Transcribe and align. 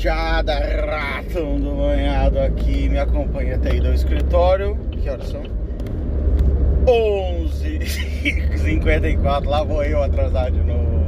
Indiada, 0.00 0.54
ratão 0.86 1.60
do 1.60 1.76
banhado 1.76 2.40
aqui, 2.40 2.88
me 2.88 2.98
acompanha 2.98 3.56
até 3.56 3.72
aí 3.72 3.80
do 3.80 3.92
escritório. 3.92 4.74
Que 4.90 5.10
horas 5.10 5.28
são? 5.28 5.42
11h54, 6.86 9.44
lá 9.44 9.62
vou 9.62 9.84
eu 9.84 10.02
atrasar 10.02 10.50
de 10.50 10.60
novo. 10.60 11.04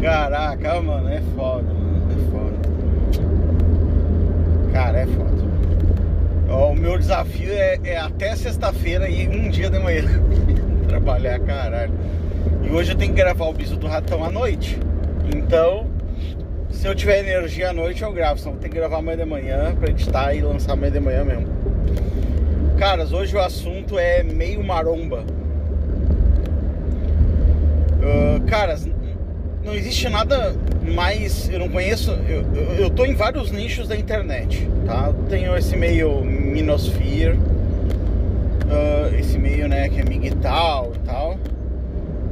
Caraca, 0.00 0.80
mano, 0.80 1.10
é 1.10 1.20
foda, 1.36 1.74
mano, 1.74 2.10
é 2.10 2.16
foda. 2.30 2.56
Cara, 4.72 5.00
é 5.00 5.06
foda. 5.06 5.44
Ó, 6.48 6.70
o 6.70 6.74
meu 6.74 6.96
desafio 6.96 7.52
é, 7.52 7.78
é 7.84 7.98
até 7.98 8.34
sexta-feira 8.34 9.10
e 9.10 9.28
um 9.28 9.50
dia 9.50 9.68
de 9.68 9.78
manhã 9.78 10.04
trabalhar, 10.88 11.38
caralho. 11.40 11.92
E 12.62 12.70
hoje 12.70 12.92
eu 12.92 12.96
tenho 12.96 13.12
que 13.12 13.20
gravar 13.20 13.44
o 13.44 13.52
biso 13.52 13.76
do 13.76 13.86
ratão 13.86 14.24
à 14.24 14.30
noite. 14.30 14.78
Então, 15.36 15.86
se 16.70 16.86
eu 16.86 16.94
tiver 16.94 17.20
energia 17.20 17.70
à 17.70 17.72
noite, 17.72 18.02
eu 18.02 18.12
gravo. 18.12 18.38
Senão 18.38 18.56
tenho 18.56 18.72
que 18.72 18.78
gravar 18.78 18.98
amanhã 18.98 19.16
de 19.18 19.24
manhã 19.24 19.74
pra 19.74 19.90
editar 19.90 20.34
e 20.34 20.42
lançar 20.42 20.72
amanhã 20.72 20.92
de 20.92 21.00
manhã 21.00 21.24
mesmo. 21.24 21.46
Caras, 22.78 23.12
hoje 23.12 23.34
o 23.34 23.40
assunto 23.40 23.98
é 23.98 24.22
meio 24.22 24.62
maromba. 24.62 25.24
Uh, 27.98 28.40
caras, 28.46 28.88
não 29.64 29.74
existe 29.74 30.08
nada 30.08 30.54
mais. 30.94 31.48
Eu 31.50 31.58
não 31.58 31.68
conheço. 31.68 32.10
Eu, 32.10 32.44
eu, 32.54 32.74
eu 32.74 32.90
tô 32.90 33.04
em 33.04 33.14
vários 33.14 33.50
nichos 33.50 33.88
da 33.88 33.96
internet, 33.96 34.68
tá? 34.86 35.12
Tenho 35.28 35.56
esse 35.56 35.76
meio 35.76 36.22
Minosphere, 36.22 37.32
uh, 37.34 39.14
esse 39.18 39.38
meio, 39.38 39.68
né, 39.68 39.88
que 39.88 40.00
é 40.00 40.04
migtal 40.04 40.92
e 40.94 40.98
tal. 41.00 41.38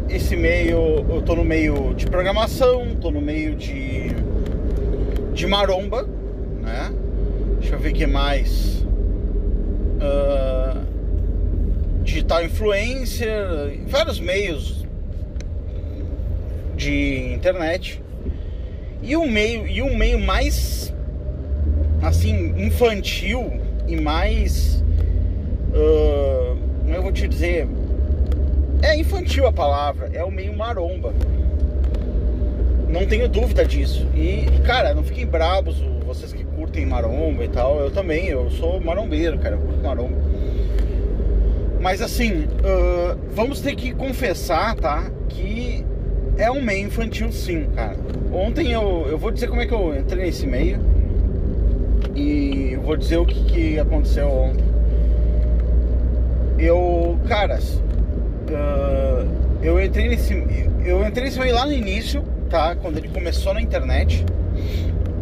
Esse 0.08 0.36
meio. 0.36 1.04
Eu 1.08 1.22
tô 1.22 1.34
no 1.34 1.44
meio 1.44 1.92
de 1.94 2.06
programação, 2.06 2.94
tô 3.00 3.10
no 3.10 3.20
meio 3.20 3.56
de. 3.56 4.14
De 5.36 5.46
maromba, 5.46 6.08
né? 6.62 6.90
Deixa 7.60 7.74
eu 7.74 7.78
ver 7.78 7.90
o 7.90 7.94
que 7.94 8.06
mais. 8.06 8.82
Uh, 10.00 10.82
digital 12.02 12.42
influencer, 12.42 13.36
vários 13.86 14.18
meios 14.18 14.86
de 16.74 17.34
internet. 17.34 18.02
E 19.02 19.14
o 19.14 19.26
meio 19.28 19.68
e 19.68 19.82
o 19.82 19.94
meio 19.94 20.18
mais 20.18 20.92
assim 22.02 22.54
infantil 22.56 23.60
e 23.86 24.00
mais 24.00 24.82
uh, 25.72 26.56
eu 26.88 27.02
vou 27.02 27.12
te 27.12 27.28
dizer 27.28 27.68
é 28.82 28.96
infantil 28.96 29.46
a 29.46 29.52
palavra, 29.52 30.10
é 30.12 30.24
o 30.24 30.30
meio 30.30 30.56
maromba. 30.56 31.12
Não 32.88 33.06
tenho 33.06 33.28
dúvida 33.28 33.64
disso. 33.64 34.06
E, 34.14 34.46
cara, 34.64 34.94
não 34.94 35.02
fiquem 35.02 35.26
bravos 35.26 35.82
vocês 36.06 36.32
que 36.32 36.44
curtem 36.44 36.86
maromba 36.86 37.44
e 37.44 37.48
tal. 37.48 37.80
Eu 37.80 37.90
também, 37.90 38.28
eu 38.28 38.48
sou 38.50 38.80
marombeiro, 38.80 39.38
cara, 39.38 39.56
eu 39.56 39.60
curto 39.60 39.82
maromba. 39.82 40.16
Mas 41.80 42.00
assim, 42.00 42.44
uh, 42.44 43.18
vamos 43.32 43.60
ter 43.60 43.74
que 43.74 43.92
confessar, 43.92 44.74
tá? 44.76 45.10
Que 45.28 45.84
é 46.38 46.50
um 46.50 46.62
meio 46.62 46.86
infantil 46.86 47.30
sim, 47.32 47.66
cara. 47.74 47.96
Ontem 48.32 48.72
eu, 48.72 49.06
eu 49.08 49.18
vou 49.18 49.30
dizer 49.30 49.48
como 49.48 49.60
é 49.60 49.66
que 49.66 49.74
eu 49.74 49.96
entrei 49.96 50.26
nesse 50.26 50.46
meio. 50.46 50.78
E 52.14 52.72
eu 52.72 52.82
vou 52.82 52.96
dizer 52.96 53.18
o 53.18 53.26
que, 53.26 53.44
que 53.44 53.78
aconteceu 53.78 54.28
ontem. 54.28 54.64
Eu, 56.58 57.18
caras, 57.28 57.74
uh, 58.50 59.28
eu 59.62 59.82
entrei 59.82 60.08
nesse. 60.08 60.32
Eu 60.84 61.06
entrei 61.06 61.24
nesse 61.24 61.38
meio 61.38 61.54
lá 61.54 61.66
no 61.66 61.72
início, 61.72 62.24
tá? 62.46 62.74
Quando 62.76 62.98
ele 62.98 63.08
começou 63.08 63.54
na 63.54 63.60
internet. 63.60 64.24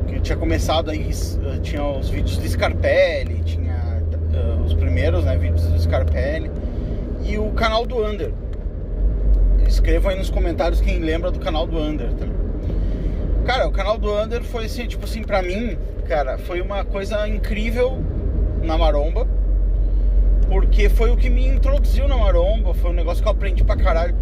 Que 0.07 0.21
tinha 0.21 0.37
começado 0.37 0.91
aí, 0.91 1.11
uh, 1.11 1.61
tinha 1.61 1.85
os 1.85 2.09
vídeos 2.09 2.39
do 2.39 2.49
Scarpelli, 2.49 3.43
tinha 3.45 4.03
uh, 4.33 4.63
os 4.63 4.75
primeiros 4.75 5.25
né, 5.25 5.37
vídeos 5.37 5.67
do 5.67 5.79
Scarpelli. 5.79 6.51
E 7.25 7.39
o 7.39 7.51
canal 7.53 7.87
do 7.87 8.05
Under 8.05 8.33
Escrevam 9.67 10.11
aí 10.11 10.19
nos 10.19 10.31
comentários 10.31 10.81
quem 10.81 10.99
lembra 10.99 11.31
do 11.31 11.39
canal 11.39 11.67
do 11.67 11.79
Under, 11.79 12.13
tá? 12.13 12.27
Cara, 13.45 13.67
o 13.67 13.73
canal 13.73 13.99
do 13.99 14.13
Under 14.13 14.43
foi 14.43 14.67
assim, 14.67 14.87
tipo 14.87 15.05
assim, 15.05 15.23
pra 15.23 15.43
mim, 15.43 15.77
cara, 16.07 16.39
foi 16.39 16.61
uma 16.61 16.85
coisa 16.85 17.27
incrível 17.27 17.99
na 18.63 18.77
maromba. 18.77 19.27
Porque 20.49 20.89
foi 20.89 21.11
o 21.11 21.17
que 21.17 21.31
me 21.31 21.47
introduziu 21.47 22.07
na 22.07 22.17
maromba, 22.17 22.75
foi 22.75 22.91
um 22.91 22.95
negócio 22.95 23.23
que 23.23 23.29
eu 23.29 23.33
aprendi 23.33 23.65
pra 23.65 23.77
caralho. 23.77 24.15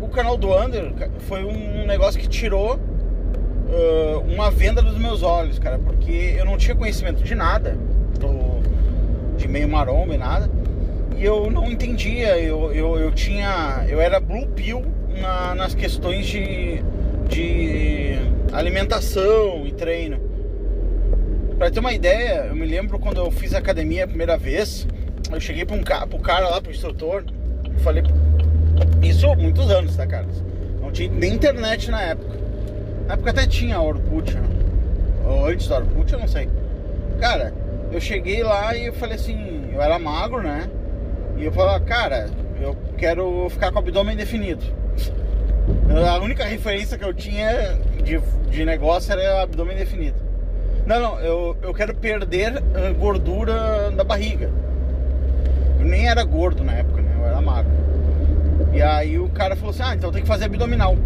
O 0.00 0.08
canal 0.08 0.36
do 0.36 0.56
Under 0.56 0.92
foi 1.20 1.44
um 1.44 1.86
negócio 1.86 2.20
que 2.20 2.28
tirou 2.28 2.76
uh, 2.76 4.18
uma 4.32 4.50
venda 4.50 4.80
dos 4.80 4.96
meus 4.96 5.22
olhos, 5.22 5.58
cara, 5.58 5.78
porque 5.78 6.34
eu 6.38 6.44
não 6.44 6.56
tinha 6.56 6.74
conhecimento 6.74 7.22
de 7.22 7.34
nada, 7.34 7.76
do, 8.18 8.62
de 9.36 9.48
meio 9.48 9.68
maromba 9.68 10.14
e 10.14 10.18
nada 10.18 10.48
e 11.22 11.24
eu 11.24 11.48
não 11.48 11.70
entendia. 11.70 12.36
Eu, 12.38 12.72
eu, 12.72 12.98
eu 12.98 13.12
tinha. 13.12 13.86
Eu 13.88 14.00
era 14.00 14.18
blue 14.18 14.46
pill 14.48 14.84
na, 15.20 15.54
nas 15.54 15.72
questões 15.72 16.26
de, 16.26 16.82
de 17.28 18.16
alimentação 18.52 19.64
e 19.64 19.70
treino. 19.70 20.18
Pra 21.56 21.70
ter 21.70 21.78
uma 21.78 21.92
ideia, 21.92 22.46
eu 22.48 22.56
me 22.56 22.66
lembro 22.66 22.98
quando 22.98 23.18
eu 23.18 23.30
fiz 23.30 23.54
academia 23.54 24.02
a 24.04 24.08
primeira 24.08 24.36
vez, 24.36 24.86
eu 25.30 25.40
cheguei 25.40 25.64
pra 25.64 25.76
um 25.76 25.82
pro 26.08 26.18
cara 26.18 26.48
lá, 26.48 26.60
pro 26.60 26.72
instrutor, 26.72 27.24
falei. 27.84 28.02
Isso 29.02 29.34
muitos 29.34 29.70
anos, 29.70 29.96
tá, 29.96 30.06
cara? 30.06 30.26
Não 30.80 30.90
tinha 30.90 31.10
nem 31.10 31.34
internet 31.34 31.90
na 31.90 32.00
época. 32.02 32.38
Na 33.06 33.14
época 33.14 33.30
até 33.30 33.46
tinha 33.46 33.80
Orkut, 33.80 34.34
né? 34.34 34.42
Ou 35.26 35.46
antes 35.46 35.68
da 35.68 35.78
Orkut, 35.78 36.12
eu 36.12 36.18
não 36.18 36.28
sei. 36.28 36.48
Cara, 37.20 37.52
eu 37.90 38.00
cheguei 38.00 38.42
lá 38.42 38.76
e 38.76 38.86
eu 38.86 38.92
falei 38.92 39.16
assim, 39.16 39.70
eu 39.72 39.80
era 39.80 39.98
magro, 39.98 40.42
né? 40.42 40.68
E 41.36 41.44
eu 41.44 41.52
falava, 41.52 41.80
cara, 41.80 42.28
eu 42.60 42.76
quero 42.96 43.48
ficar 43.50 43.70
com 43.70 43.76
o 43.76 43.78
abdômen 43.80 44.16
definido. 44.16 44.64
A 46.06 46.18
única 46.18 46.44
referência 46.44 46.98
que 46.98 47.04
eu 47.04 47.14
tinha 47.14 47.78
de, 48.02 48.20
de 48.50 48.64
negócio 48.64 49.12
era 49.12 49.38
o 49.38 49.42
abdômen 49.42 49.76
definido. 49.76 50.16
Não, 50.86 51.00
não, 51.00 51.20
eu, 51.20 51.56
eu 51.62 51.72
quero 51.72 51.94
perder 51.94 52.54
gordura 52.98 53.90
da 53.92 54.02
barriga. 54.02 54.50
Eu 55.78 55.86
nem 55.86 56.08
era 56.08 56.24
gordo 56.24 56.64
na 56.64 56.72
época, 56.72 57.02
né? 57.02 57.16
Eu 57.18 57.26
era 57.26 57.40
magro. 57.40 57.81
E 58.72 58.82
aí 58.82 59.18
o 59.18 59.28
cara 59.28 59.54
falou 59.56 59.70
assim, 59.70 59.82
ah, 59.82 59.94
então 59.94 60.10
tem 60.10 60.22
que 60.22 60.28
fazer 60.28 60.46
abdominal. 60.46 60.96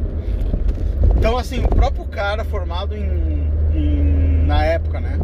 Então 1.16 1.37
assim, 1.37 1.65
o 1.65 1.69
próprio 1.69 2.04
cara 2.04 2.44
formado 2.44 2.97
em, 2.97 3.49
em 3.75 4.44
na 4.47 4.65
época, 4.65 5.00
né? 5.00 5.19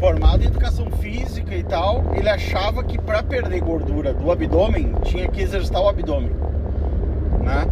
formado 0.00 0.42
em 0.42 0.46
educação 0.46 0.90
física 0.90 1.54
e 1.54 1.62
tal, 1.62 2.02
ele 2.16 2.28
achava 2.28 2.82
que 2.82 2.98
para 2.98 3.22
perder 3.22 3.60
gordura 3.60 4.14
do 4.14 4.32
abdômen 4.32 4.94
tinha 5.04 5.28
que 5.28 5.42
exercitar 5.42 5.82
o 5.82 5.88
abdômen, 5.88 6.32
né? 7.42 7.68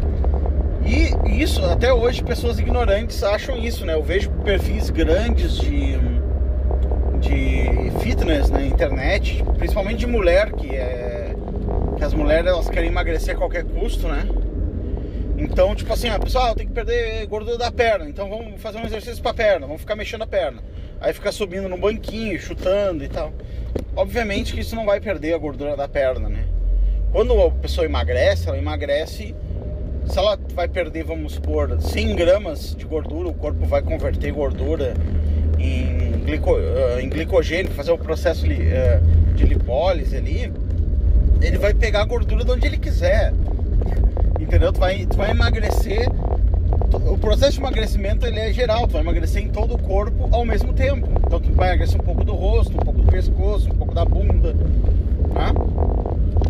E 0.84 1.42
isso, 1.42 1.64
até 1.64 1.92
hoje, 1.92 2.22
pessoas 2.22 2.58
ignorantes 2.58 3.22
acham 3.22 3.56
isso, 3.56 3.84
né? 3.84 3.94
Eu 3.94 4.02
vejo 4.02 4.30
perfis 4.44 4.90
grandes 4.90 5.56
de, 5.56 5.98
de 7.20 7.90
fitness 8.00 8.50
na 8.50 8.62
internet, 8.62 9.42
principalmente 9.56 9.98
de 9.98 10.06
mulher, 10.06 10.52
que 10.52 10.74
é. 10.76 11.17
As 12.04 12.14
mulheres 12.14 12.46
elas 12.46 12.68
querem 12.68 12.88
emagrecer 12.88 13.34
a 13.34 13.38
qualquer 13.38 13.64
custo, 13.64 14.08
né? 14.08 14.26
Então, 15.36 15.74
tipo 15.74 15.92
assim, 15.92 16.08
ah, 16.08 16.54
tem 16.54 16.66
que 16.66 16.72
perder 16.72 17.26
gordura 17.26 17.56
da 17.56 17.70
perna, 17.70 18.08
então 18.08 18.28
vamos 18.28 18.60
fazer 18.60 18.78
um 18.78 18.84
exercício 18.84 19.22
pra 19.22 19.32
perna, 19.32 19.66
vamos 19.66 19.80
ficar 19.80 19.94
mexendo 19.94 20.22
a 20.22 20.26
perna 20.26 20.60
aí 21.00 21.12
fica 21.12 21.30
subindo 21.30 21.68
no 21.68 21.76
banquinho, 21.76 22.38
chutando 22.38 23.04
e 23.04 23.08
tal. 23.08 23.32
Obviamente 23.94 24.54
que 24.54 24.60
isso 24.60 24.74
não 24.74 24.84
vai 24.84 25.00
perder 25.00 25.34
a 25.34 25.38
gordura 25.38 25.76
da 25.76 25.88
perna, 25.88 26.28
né? 26.28 26.44
Quando 27.12 27.40
a 27.40 27.50
pessoa 27.50 27.84
emagrece, 27.84 28.48
ela 28.48 28.58
emagrece. 28.58 29.34
Se 30.06 30.18
ela 30.18 30.38
vai 30.54 30.66
perder, 30.66 31.04
vamos 31.04 31.34
supor, 31.34 31.80
100 31.80 32.16
gramas 32.16 32.74
de 32.74 32.86
gordura, 32.86 33.28
o 33.28 33.34
corpo 33.34 33.66
vai 33.66 33.82
converter 33.82 34.32
gordura 34.32 34.94
em, 35.58 36.24
glico, 36.24 36.52
uh, 36.52 36.98
em 36.98 37.08
glicogênio, 37.10 37.70
fazer 37.72 37.92
o 37.92 37.98
processo 37.98 38.46
uh, 38.46 39.34
de 39.34 39.44
lipólise 39.44 40.16
ali. 40.16 40.50
Ele 41.40 41.58
vai 41.58 41.74
pegar 41.74 42.02
a 42.02 42.04
gordura 42.04 42.44
de 42.44 42.50
onde 42.50 42.66
ele 42.66 42.78
quiser. 42.78 43.32
Entendeu? 44.40 44.72
Tu 44.72 44.80
vai, 44.80 45.06
tu 45.06 45.16
vai 45.16 45.30
emagrecer 45.30 46.08
o 46.96 47.18
processo 47.18 47.52
de 47.52 47.58
emagrecimento 47.60 48.26
ele 48.26 48.38
é 48.38 48.52
geral, 48.52 48.86
tu 48.86 48.92
vai 48.92 49.02
emagrecer 49.02 49.42
em 49.42 49.48
todo 49.48 49.74
o 49.74 49.78
corpo 49.78 50.28
ao 50.32 50.44
mesmo 50.44 50.72
tempo. 50.72 51.08
Então 51.26 51.40
tu 51.40 51.52
vai 51.52 51.68
emagrecer 51.68 52.00
um 52.00 52.04
pouco 52.04 52.24
do 52.24 52.32
rosto, 52.32 52.72
um 52.72 52.84
pouco 52.84 53.00
do 53.02 53.12
pescoço, 53.12 53.68
um 53.68 53.76
pouco 53.76 53.94
da 53.94 54.04
bunda, 54.04 54.54
tá? 55.34 55.52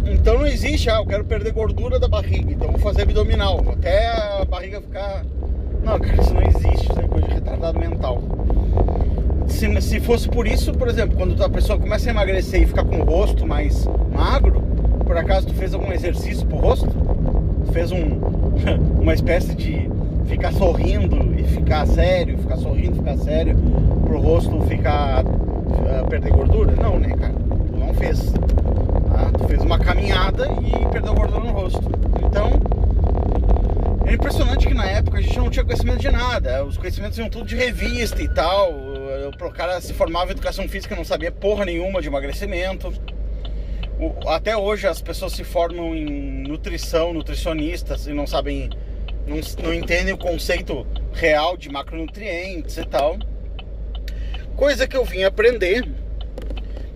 Então 0.07 0.39
não 0.39 0.47
existe, 0.47 0.89
ah, 0.91 0.97
eu 0.97 1.07
quero 1.07 1.25
perder 1.25 1.53
gordura 1.53 1.99
da 1.99 2.09
barriga, 2.09 2.53
então 2.53 2.71
vou 2.71 2.79
fazer 2.79 3.03
abdominal, 3.03 3.65
até 3.73 4.09
a 4.09 4.45
barriga 4.45 4.81
ficar. 4.81 5.25
Não, 5.83 5.99
cara, 5.99 6.21
isso 6.21 6.35
não 6.35 6.43
existe, 6.43 6.91
isso 6.91 7.01
é 7.01 7.09
coisa 7.09 7.27
de 7.27 7.35
retardado 7.35 7.79
mental. 7.79 8.23
Se, 9.47 9.81
se 9.81 10.01
fosse 10.01 10.29
por 10.29 10.47
isso, 10.47 10.73
por 10.73 10.89
exemplo, 10.89 11.17
quando 11.17 11.43
a 11.43 11.49
pessoa 11.49 11.79
começa 11.79 12.09
a 12.09 12.11
emagrecer 12.11 12.63
e 12.63 12.67
ficar 12.67 12.85
com 12.85 13.01
o 13.01 13.05
rosto 13.05 13.47
mais 13.47 13.87
magro, 14.13 14.63
por 15.09 15.17
acaso 15.17 15.47
tu 15.47 15.55
fez 15.55 15.73
algum 15.73 15.91
exercício 15.91 16.47
pro 16.47 16.59
rosto? 16.59 16.87
Tu 16.87 17.73
fez 17.73 17.91
um, 17.91 18.21
uma 19.01 19.15
espécie 19.15 19.55
de 19.55 19.89
ficar 20.27 20.53
sorrindo 20.53 21.35
e 21.41 21.45
ficar 21.45 21.87
sério, 21.87 22.37
ficar 22.37 22.59
sorrindo, 22.59 22.97
ficar 22.97 23.17
sério, 23.17 23.57
pro 24.05 24.21
rosto 24.21 24.61
ficar 24.69 25.25
uh, 25.25 26.07
perder 26.11 26.31
gordura? 26.31 26.73
Não, 26.77 26.99
né, 26.99 27.17
cara? 27.17 27.33
Tu 27.33 27.79
não 27.79 27.95
fez. 27.95 28.21
Tá? 28.31 29.31
Tu 29.39 29.49
fez 29.49 29.63
uma 29.63 29.79
caminhada 29.79 30.47
e 30.61 30.87
perdeu 30.93 31.15
gordura 31.15 31.41
no 31.41 31.53
rosto. 31.53 31.91
Então, 32.23 32.51
é 34.05 34.13
impressionante 34.13 34.69
que 34.69 34.75
na 34.75 34.85
época 34.85 35.17
a 35.17 35.23
gente 35.23 35.39
não 35.39 35.49
tinha 35.49 35.65
conhecimento 35.65 36.01
de 36.01 36.11
nada. 36.11 36.67
Os 36.67 36.77
conhecimentos 36.77 37.17
iam 37.17 37.31
tudo 37.31 37.47
de 37.47 37.57
revista 37.57 38.23
e 38.23 38.29
tal. 38.29 38.73
O 38.73 39.53
cara 39.53 39.81
se 39.81 39.95
formava 39.95 40.27
em 40.27 40.33
educação 40.33 40.69
física 40.69 40.95
não 40.95 41.05
sabia 41.05 41.33
porra 41.33 41.65
nenhuma 41.65 42.03
de 42.03 42.09
emagrecimento. 42.09 42.93
Até 44.27 44.57
hoje 44.57 44.87
as 44.87 45.03
pessoas 45.03 45.33
se 45.33 45.43
formam 45.43 45.95
em 45.95 46.07
nutrição, 46.47 47.13
nutricionistas 47.13 48.07
e 48.07 48.13
não 48.13 48.27
sabem, 48.27 48.71
não, 49.27 49.39
não 49.63 49.75
entendem 49.75 50.15
o 50.15 50.19
conceito 50.19 50.87
real 51.13 51.57
de 51.57 51.69
macronutrientes 51.69 52.77
e 52.77 52.85
tal. 52.85 53.19
Coisa 54.55 54.87
que 54.87 54.97
eu 54.97 55.05
vim 55.05 55.25
aprender 55.25 55.89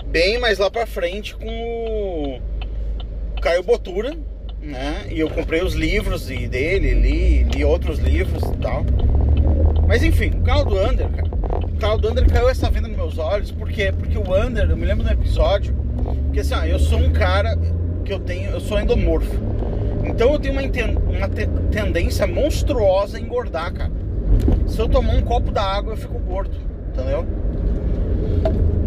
bem 0.07 0.39
mais 0.39 0.59
lá 0.59 0.71
pra 0.71 0.87
frente 0.87 1.35
com 1.35 1.49
o 1.49 3.41
Caio 3.41 3.63
Botura, 3.63 4.17
né? 4.61 5.07
E 5.11 5.19
eu 5.19 5.29
comprei 5.29 5.63
os 5.63 5.75
livros 5.75 6.27
dele, 6.27 6.95
li, 6.95 7.43
li 7.45 7.65
outros 7.65 7.99
livros 7.99 8.43
e 8.45 8.57
tal. 8.59 8.85
Mas 9.89 10.05
enfim, 10.05 10.31
o 10.31 10.43
canal 10.43 10.65
do 10.65 10.79
Under, 10.79 11.09
cara. 11.09 11.29
O 11.65 11.77
canal 11.79 11.99
do 11.99 12.11
Under 12.11 12.31
caiu 12.31 12.49
essa 12.49 12.71
venda 12.71 12.87
nos 12.89 12.97
meus 12.97 13.19
olhos, 13.19 13.51
por 13.51 13.69
quê? 13.69 13.93
Porque 13.93 14.17
o 14.17 14.35
Under, 14.35 14.71
eu 14.71 14.77
me 14.77 14.87
lembro 14.87 15.05
do 15.05 15.11
episódio, 15.11 15.75
que 16.32 16.40
assim, 16.40 16.55
ó, 16.55 16.64
eu 16.64 16.79
sou 16.79 16.99
um 16.99 17.12
cara 17.12 17.56
que 18.05 18.12
eu 18.12 18.19
tenho, 18.19 18.50
eu 18.50 18.61
sou 18.61 18.81
endomorfo. 18.81 19.38
Então 20.05 20.32
eu 20.32 20.38
tenho 20.38 20.55
uma, 20.55 20.62
uma 21.19 21.29
te 21.29 21.46
tendência 21.70 22.26
monstruosa 22.26 23.19
a 23.19 23.20
engordar, 23.20 23.73
cara. 23.73 23.93
Se 24.67 24.81
eu 24.81 24.88
tomar 24.88 25.14
um 25.14 25.23
copo 25.23 25.50
da 25.50 25.62
água, 25.62 25.93
eu 25.93 25.96
fico 25.96 26.19
gordo, 26.19 26.56
entendeu? 26.88 27.26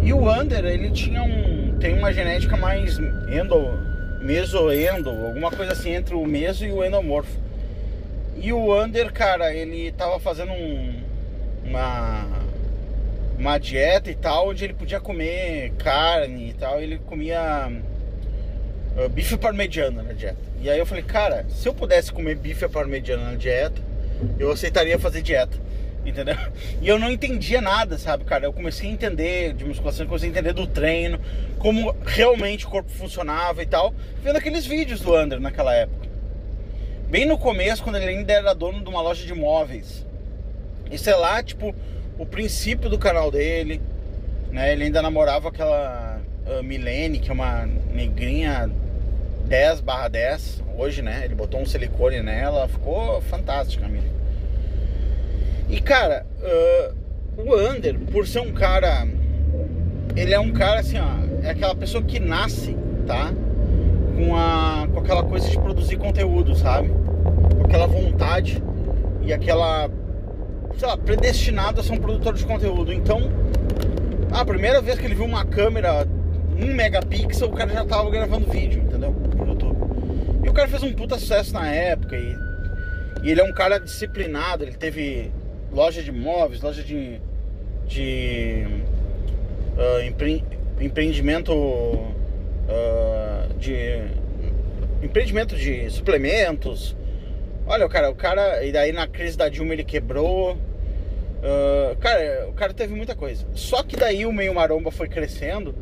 E 0.01 0.13
o 0.13 0.29
Under, 0.29 0.65
ele 0.65 0.89
tinha 0.91 1.23
um. 1.23 1.77
tem 1.79 1.97
uma 1.97 2.11
genética 2.11 2.57
mais 2.57 2.99
endo 3.29 3.95
mesoendo, 4.21 5.09
alguma 5.09 5.51
coisa 5.51 5.73
assim 5.73 5.91
entre 5.91 6.15
o 6.15 6.25
meso 6.25 6.65
e 6.65 6.71
o 6.71 6.83
endomorfo. 6.83 7.39
E 8.35 8.51
o 8.51 8.83
Under, 8.83 9.13
cara, 9.13 9.53
ele 9.53 9.91
tava 9.91 10.19
fazendo 10.19 10.51
um, 10.51 10.93
uma, 11.63 12.25
uma 13.37 13.57
dieta 13.57 14.09
e 14.09 14.15
tal, 14.15 14.49
onde 14.49 14.63
ele 14.63 14.73
podia 14.73 14.99
comer 14.99 15.71
carne 15.77 16.49
e 16.49 16.53
tal, 16.53 16.81
ele 16.81 16.97
comia 16.99 17.71
uh, 18.97 19.09
bife 19.09 19.37
parmegiana 19.37 20.03
na 20.03 20.13
dieta. 20.13 20.37
E 20.61 20.69
aí 20.69 20.79
eu 20.79 20.85
falei, 20.85 21.03
cara, 21.03 21.45
se 21.49 21.67
eu 21.67 21.73
pudesse 21.73 22.11
comer 22.11 22.35
bife 22.35 22.67
parmegiana 22.69 23.31
na 23.31 23.35
dieta, 23.35 23.81
eu 24.39 24.51
aceitaria 24.51 24.97
fazer 24.97 25.21
dieta 25.21 25.65
entendeu? 26.05 26.35
E 26.81 26.87
eu 26.87 26.99
não 26.99 27.11
entendia 27.11 27.59
nada, 27.61 27.97
sabe, 27.97 28.23
cara? 28.23 28.45
Eu 28.45 28.53
comecei 28.53 28.89
a 28.89 28.93
entender 28.93 29.53
de 29.53 29.65
musculação, 29.65 30.05
comecei 30.05 30.29
a 30.29 30.31
entender 30.31 30.53
do 30.53 30.67
treino, 30.67 31.19
como 31.57 31.95
realmente 32.05 32.65
o 32.65 32.69
corpo 32.69 32.89
funcionava 32.91 33.63
e 33.63 33.65
tal, 33.65 33.93
vendo 34.23 34.37
aqueles 34.37 34.65
vídeos 34.65 35.01
do 35.01 35.15
Under 35.17 35.39
naquela 35.39 35.73
época. 35.73 36.05
Bem 37.09 37.25
no 37.25 37.37
começo, 37.37 37.83
quando 37.83 37.95
ele 37.97 38.05
ainda 38.05 38.33
era 38.33 38.53
dono 38.53 38.83
de 38.83 38.89
uma 38.89 39.01
loja 39.01 39.25
de 39.25 39.33
móveis. 39.33 40.05
E 40.91 40.97
sei 40.97 41.15
lá, 41.15 41.41
tipo, 41.41 41.73
o 42.17 42.25
princípio 42.25 42.89
do 42.89 42.97
canal 42.97 43.29
dele, 43.29 43.81
né? 44.51 44.71
Ele 44.71 44.85
ainda 44.85 45.01
namorava 45.01 45.49
aquela 45.49 46.21
uh, 46.47 46.63
Milene, 46.63 47.19
que 47.19 47.29
é 47.29 47.33
uma 47.33 47.65
negrinha 47.93 48.69
10 49.45 49.81
barra 49.81 50.07
10, 50.07 50.63
hoje, 50.77 51.01
né? 51.01 51.21
Ele 51.25 51.35
botou 51.35 51.59
um 51.59 51.65
silicone 51.65 52.21
nela, 52.21 52.67
ficou 52.67 53.21
fantástica 53.21 53.85
a 53.85 53.89
Milene. 53.89 54.15
E 55.69 55.81
cara, 55.81 56.25
uh, 56.41 56.95
o 57.37 57.55
Under, 57.55 57.97
por 58.11 58.27
ser 58.27 58.39
um 58.39 58.53
cara. 58.53 59.07
Ele 60.15 60.33
é 60.33 60.39
um 60.39 60.51
cara 60.51 60.79
assim, 60.79 60.97
ó. 60.97 61.25
É 61.45 61.51
aquela 61.51 61.75
pessoa 61.75 62.03
que 62.03 62.19
nasce, 62.19 62.75
tá? 63.05 63.33
Com, 64.15 64.35
a, 64.35 64.87
com 64.91 64.99
aquela 64.99 65.23
coisa 65.23 65.49
de 65.49 65.59
produzir 65.59 65.97
conteúdo, 65.97 66.55
sabe? 66.55 66.89
Com 66.89 67.65
aquela 67.65 67.87
vontade 67.87 68.63
e 69.21 69.33
aquela. 69.33 69.89
Sei 70.77 70.87
lá, 70.87 70.97
predestinado 70.97 71.79
a 71.79 71.83
ser 71.83 71.93
um 71.93 71.97
produtor 71.97 72.33
de 72.33 72.45
conteúdo. 72.45 72.91
Então, 72.91 73.31
a 74.31 74.43
primeira 74.43 74.81
vez 74.81 74.99
que 74.99 75.05
ele 75.05 75.15
viu 75.15 75.23
uma 75.23 75.45
câmera 75.45 76.05
1 76.59 76.73
megapixel, 76.73 77.47
o 77.47 77.53
cara 77.53 77.71
já 77.71 77.85
tava 77.85 78.09
gravando 78.09 78.49
vídeo, 78.51 78.81
entendeu? 78.81 79.13
Pro 79.13 79.47
YouTube. 79.47 79.77
E 80.43 80.49
o 80.49 80.53
cara 80.53 80.67
fez 80.67 80.83
um 80.83 80.91
puta 80.91 81.17
sucesso 81.17 81.53
na 81.53 81.71
época 81.71 82.17
e, 82.17 82.35
e 83.23 83.31
ele 83.31 83.39
é 83.39 83.43
um 83.43 83.53
cara 83.53 83.79
disciplinado, 83.79 84.63
ele 84.63 84.73
teve 84.73 85.31
loja 85.71 86.03
de 86.03 86.11
móveis, 86.11 86.61
loja 86.61 86.83
de, 86.83 87.21
de 87.87 88.67
uh, 89.77 90.05
empre, 90.05 90.43
empreendimento 90.79 91.53
uh, 91.53 92.13
de 93.57 94.01
empreendimento 95.01 95.55
de 95.55 95.89
suplementos. 95.89 96.95
Olha, 97.67 97.85
o 97.85 97.89
cara, 97.89 98.09
o 98.11 98.15
cara, 98.15 98.63
e 98.63 98.71
daí 98.71 98.91
na 98.91 99.07
crise 99.07 99.35
da 99.35 99.49
Dilma 99.49 99.73
ele 99.73 99.83
quebrou. 99.83 100.53
Uh, 100.53 101.95
cara, 101.99 102.47
o 102.47 102.53
cara 102.53 102.73
teve 102.73 102.93
muita 102.93 103.15
coisa. 103.15 103.45
Só 103.53 103.81
que 103.81 103.95
daí 103.95 104.25
o 104.25 104.31
meio 104.31 104.53
maromba 104.53 104.91
foi 104.91 105.07
crescendo 105.07 105.75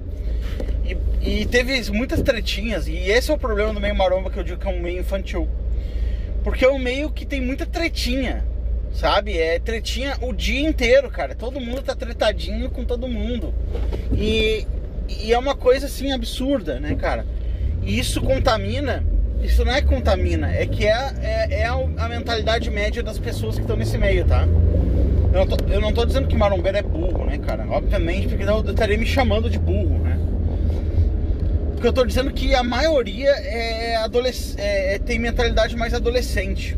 e, 0.86 0.98
e, 1.42 1.46
teve 1.46 1.92
muitas 1.92 2.22
tretinhas. 2.22 2.88
E 2.88 2.96
esse 2.96 3.32
é 3.32 3.34
o 3.34 3.38
problema 3.38 3.74
do 3.74 3.80
meio 3.80 3.96
maromba 3.96 4.30
que 4.30 4.38
eu 4.38 4.44
digo 4.44 4.60
que 4.60 4.68
é 4.68 4.72
um 4.72 4.80
meio 4.80 5.00
infantil. 5.00 5.48
Porque 6.44 6.66
é 6.66 6.70
um 6.70 6.80
meio 6.80 7.10
que 7.12 7.26
tem 7.26 7.42
muita 7.42 7.66
tretinha. 7.66 8.46
Sabe? 8.94 9.38
É 9.38 9.58
tretinha 9.60 10.16
o 10.22 10.32
dia 10.32 10.62
inteiro, 10.62 11.10
cara. 11.10 11.34
Todo 11.34 11.60
mundo 11.60 11.82
tá 11.82 11.96
tretadinho 11.96 12.70
com 12.70 12.86
todo 12.86 13.08
mundo. 13.08 13.54
E, 14.16 14.68
e 15.10 15.34
é 15.34 15.38
uma 15.38 15.56
coisa 15.56 15.88
assim 15.88 16.12
absurda, 16.12 16.80
né, 16.80 16.96
cara? 16.96 17.26
E 17.82 17.98
isso 17.98 18.22
contamina. 18.22 19.04
Isso 19.44 19.66
não 19.66 19.74
é 19.74 19.82
contamina, 19.82 20.50
é 20.50 20.66
que 20.66 20.88
é, 20.88 21.14
é, 21.22 21.60
é 21.62 21.66
a, 21.66 22.08
mentalidade 22.08 22.72
média 22.72 23.04
das 23.04 23.20
pessoas 23.20 23.56
que 23.56 23.62
estão 23.62 23.76
nesse 23.76 23.98
meio, 23.98 24.24
tá? 24.26 24.48
Eu 25.34 25.40
não, 25.40 25.48
tô, 25.48 25.66
eu 25.70 25.82
não 25.82 25.92
tô 25.92 26.06
dizendo 26.06 26.28
que 26.30 26.36
marombeiro 26.36 26.78
é 26.78 26.82
burro, 26.82 27.26
né, 27.26 27.38
cara? 27.38 27.66
Obviamente, 27.70 28.30
porque 28.30 28.44
eu 28.44 28.62
estaria 28.62 28.98
me 28.98 29.06
chamando 29.06 29.50
de 29.50 29.60
burro, 29.60 30.00
né? 30.00 30.18
Porque 31.74 31.88
eu 31.88 31.94
tô 31.94 32.06
dizendo 32.06 32.32
que 32.32 32.56
a 32.56 32.64
maioria 32.64 33.32
é, 33.32 33.98
adolesc 33.98 34.56
é, 34.58 34.98
tem 35.00 35.20
mentalidade 35.20 35.76
mais 35.76 35.94
adolescente. 35.94 36.78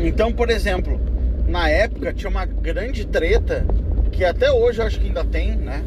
Então, 0.00 0.32
por 0.32 0.48
exemplo, 0.48 0.98
na 1.46 1.68
época 1.68 2.14
tinha 2.14 2.30
uma 2.30 2.46
grande 2.46 3.04
treta, 3.04 3.66
que 4.10 4.24
até 4.24 4.50
hoje 4.50 4.80
eu 4.80 4.86
acho 4.86 4.98
que 4.98 5.08
ainda 5.08 5.24
tem, 5.24 5.54
né? 5.56 5.82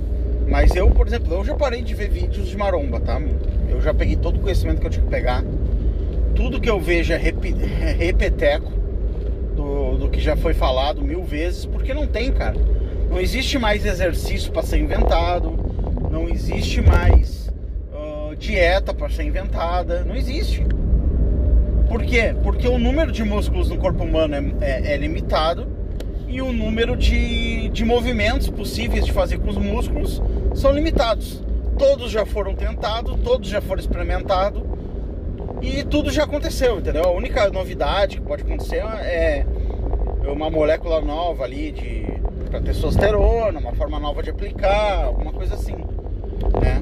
Mas 0.47 0.75
eu, 0.75 0.89
por 0.89 1.07
exemplo, 1.07 1.33
eu 1.33 1.43
já 1.43 1.55
parei 1.55 1.81
de 1.81 1.93
ver 1.93 2.09
vídeos 2.09 2.47
de 2.47 2.57
maromba, 2.57 2.99
tá? 2.99 3.21
Eu 3.69 3.81
já 3.81 3.93
peguei 3.93 4.15
todo 4.15 4.37
o 4.37 4.39
conhecimento 4.39 4.79
que 4.79 4.87
eu 4.87 4.91
tinha 4.91 5.03
que 5.03 5.09
pegar. 5.09 5.43
Tudo 6.33 6.61
que 6.61 6.69
eu 6.69 6.79
vejo 6.79 7.11
é, 7.11 7.15
é 7.15 7.91
repeteco 7.93 8.71
do, 9.55 9.97
do 9.97 10.09
que 10.09 10.21
já 10.21 10.37
foi 10.37 10.53
falado 10.53 11.01
mil 11.01 11.23
vezes, 11.23 11.65
porque 11.65 11.93
não 11.93 12.07
tem, 12.07 12.31
cara. 12.31 12.55
Não 13.09 13.19
existe 13.19 13.57
mais 13.57 13.85
exercício 13.85 14.51
para 14.51 14.61
ser 14.61 14.77
inventado, 14.77 15.53
não 16.09 16.29
existe 16.29 16.81
mais 16.81 17.51
uh, 17.91 18.35
dieta 18.35 18.93
para 18.93 19.09
ser 19.09 19.23
inventada, 19.23 20.03
não 20.03 20.15
existe. 20.15 20.65
Por 21.89 22.03
quê? 22.03 22.35
Porque 22.43 22.67
o 22.67 22.77
número 22.77 23.11
de 23.11 23.23
músculos 23.23 23.69
no 23.69 23.77
corpo 23.77 24.03
humano 24.03 24.35
é, 24.35 24.69
é, 24.69 24.93
é 24.93 24.97
limitado 24.97 25.76
e 26.27 26.41
o 26.41 26.51
número 26.51 26.95
de, 26.95 27.69
de 27.69 27.85
movimentos 27.85 28.49
possíveis 28.49 29.05
de 29.05 29.11
fazer 29.11 29.39
com 29.39 29.49
os 29.49 29.57
músculos 29.57 30.21
são 30.53 30.71
limitados. 30.71 31.41
Todos 31.77 32.11
já 32.11 32.25
foram 32.25 32.53
tentados, 32.55 33.17
todos 33.23 33.47
já 33.49 33.61
foram 33.61 33.79
experimentados 33.79 34.61
e 35.61 35.83
tudo 35.83 36.11
já 36.11 36.23
aconteceu, 36.23 36.79
entendeu? 36.79 37.03
A 37.03 37.11
única 37.11 37.49
novidade 37.49 38.17
que 38.17 38.23
pode 38.23 38.43
acontecer 38.43 38.83
é 39.01 39.45
uma 40.27 40.49
molécula 40.49 41.01
nova 41.01 41.43
ali 41.43 41.71
de 41.71 42.17
para 42.49 42.61
testosterona, 42.61 43.59
uma 43.59 43.73
forma 43.73 43.99
nova 43.99 44.23
de 44.23 44.29
aplicar, 44.29 45.03
alguma 45.03 45.33
coisa 45.33 45.55
assim, 45.55 45.75
né? 46.61 46.81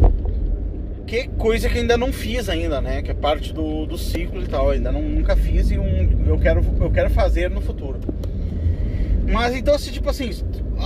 que 1.06 1.28
coisa 1.30 1.70
que 1.70 1.78
ainda 1.78 1.98
não 1.98 2.12
fiz 2.12 2.50
ainda, 2.50 2.82
né? 2.82 3.02
Que 3.02 3.12
é 3.12 3.14
parte 3.14 3.54
do, 3.54 3.86
do 3.86 3.98
ciclo 3.98 4.42
e 4.42 4.48
tal. 4.48 4.72
Ainda 4.72 4.92
não, 4.92 5.02
nunca 5.02 5.36
fiz 5.36 5.72
e 5.72 5.78
um, 5.78 6.26
eu, 6.28 6.38
quero, 6.38 6.62
eu 6.82 6.92
quero 6.92 7.10
fazer 7.10 7.50
no 7.50 7.62
futuro. 7.62 8.00
Mas 9.32 9.56
então, 9.56 9.76
assim, 9.76 9.92
tipo 9.92 10.10
assim, 10.10 10.30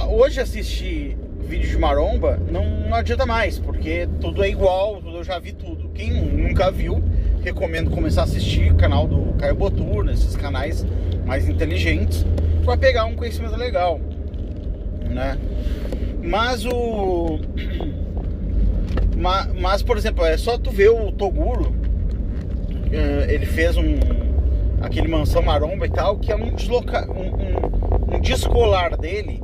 hoje 0.10 0.39
assistir 0.39 1.17
vídeo 1.41 1.67
de 1.67 1.77
maromba 1.77 2.39
não, 2.51 2.63
não 2.88 2.96
adianta 2.96 3.25
mais, 3.25 3.58
porque 3.58 4.08
tudo 4.22 4.43
é 4.43 4.50
igual, 4.50 5.01
eu 5.03 5.24
já 5.24 5.39
vi 5.39 5.51
tudo. 5.51 5.89
Quem 5.89 6.12
nunca 6.12 6.72
viu, 6.72 7.03
recomendo 7.43 7.89
começar 7.89 8.22
a 8.22 8.24
assistir 8.25 8.72
o 8.72 8.75
canal 8.75 9.08
do 9.08 9.34
Caio 9.34 9.55
Boturno, 9.55 10.12
esses 10.12 10.36
canais 10.36 10.86
mais 11.25 11.50
inteligentes, 11.50 12.25
para 12.63 12.77
pegar 12.77 13.05
um 13.05 13.15
conhecimento 13.15 13.55
legal, 13.55 14.00
né? 15.10 15.38
Mas 16.22 16.65
o 16.65 17.39
mas, 19.17 19.53
mas, 19.53 19.84
por 19.84 19.98
exemplo, 19.98 20.24
é 20.24 20.38
só 20.38 20.58
tu 20.58 20.72
ver 20.72 20.89
o 20.89 21.12
Toguro, 21.12 21.75
eh, 22.91 23.27
ele 23.29 23.46
fez 23.46 23.75
um. 23.75 23.98
Aquele 24.81 25.07
mansão 25.07 25.41
maromba 25.41 25.86
e 25.86 25.89
tal, 25.89 26.17
que 26.17 26.31
é 26.31 26.36
um, 26.36 26.53
desloca, 26.53 27.09
um, 27.12 28.13
um, 28.13 28.15
um 28.15 28.19
descolar 28.19 28.98
dele 28.98 29.41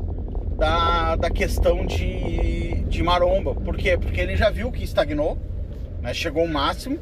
da, 0.58 1.15
da 1.15 1.30
questão 1.30 1.86
de, 1.86 2.84
de 2.88 3.04
maromba. 3.04 3.54
Por 3.54 3.75
quê? 3.75 3.98
Porque 3.98 4.20
ele 4.20 4.36
já 4.36 4.50
viu 4.50 4.72
que 4.72 4.84
estagnou, 4.84 5.38
né? 6.01 6.13
chegou 6.13 6.44
o 6.44 6.50
máximo, 6.50 6.98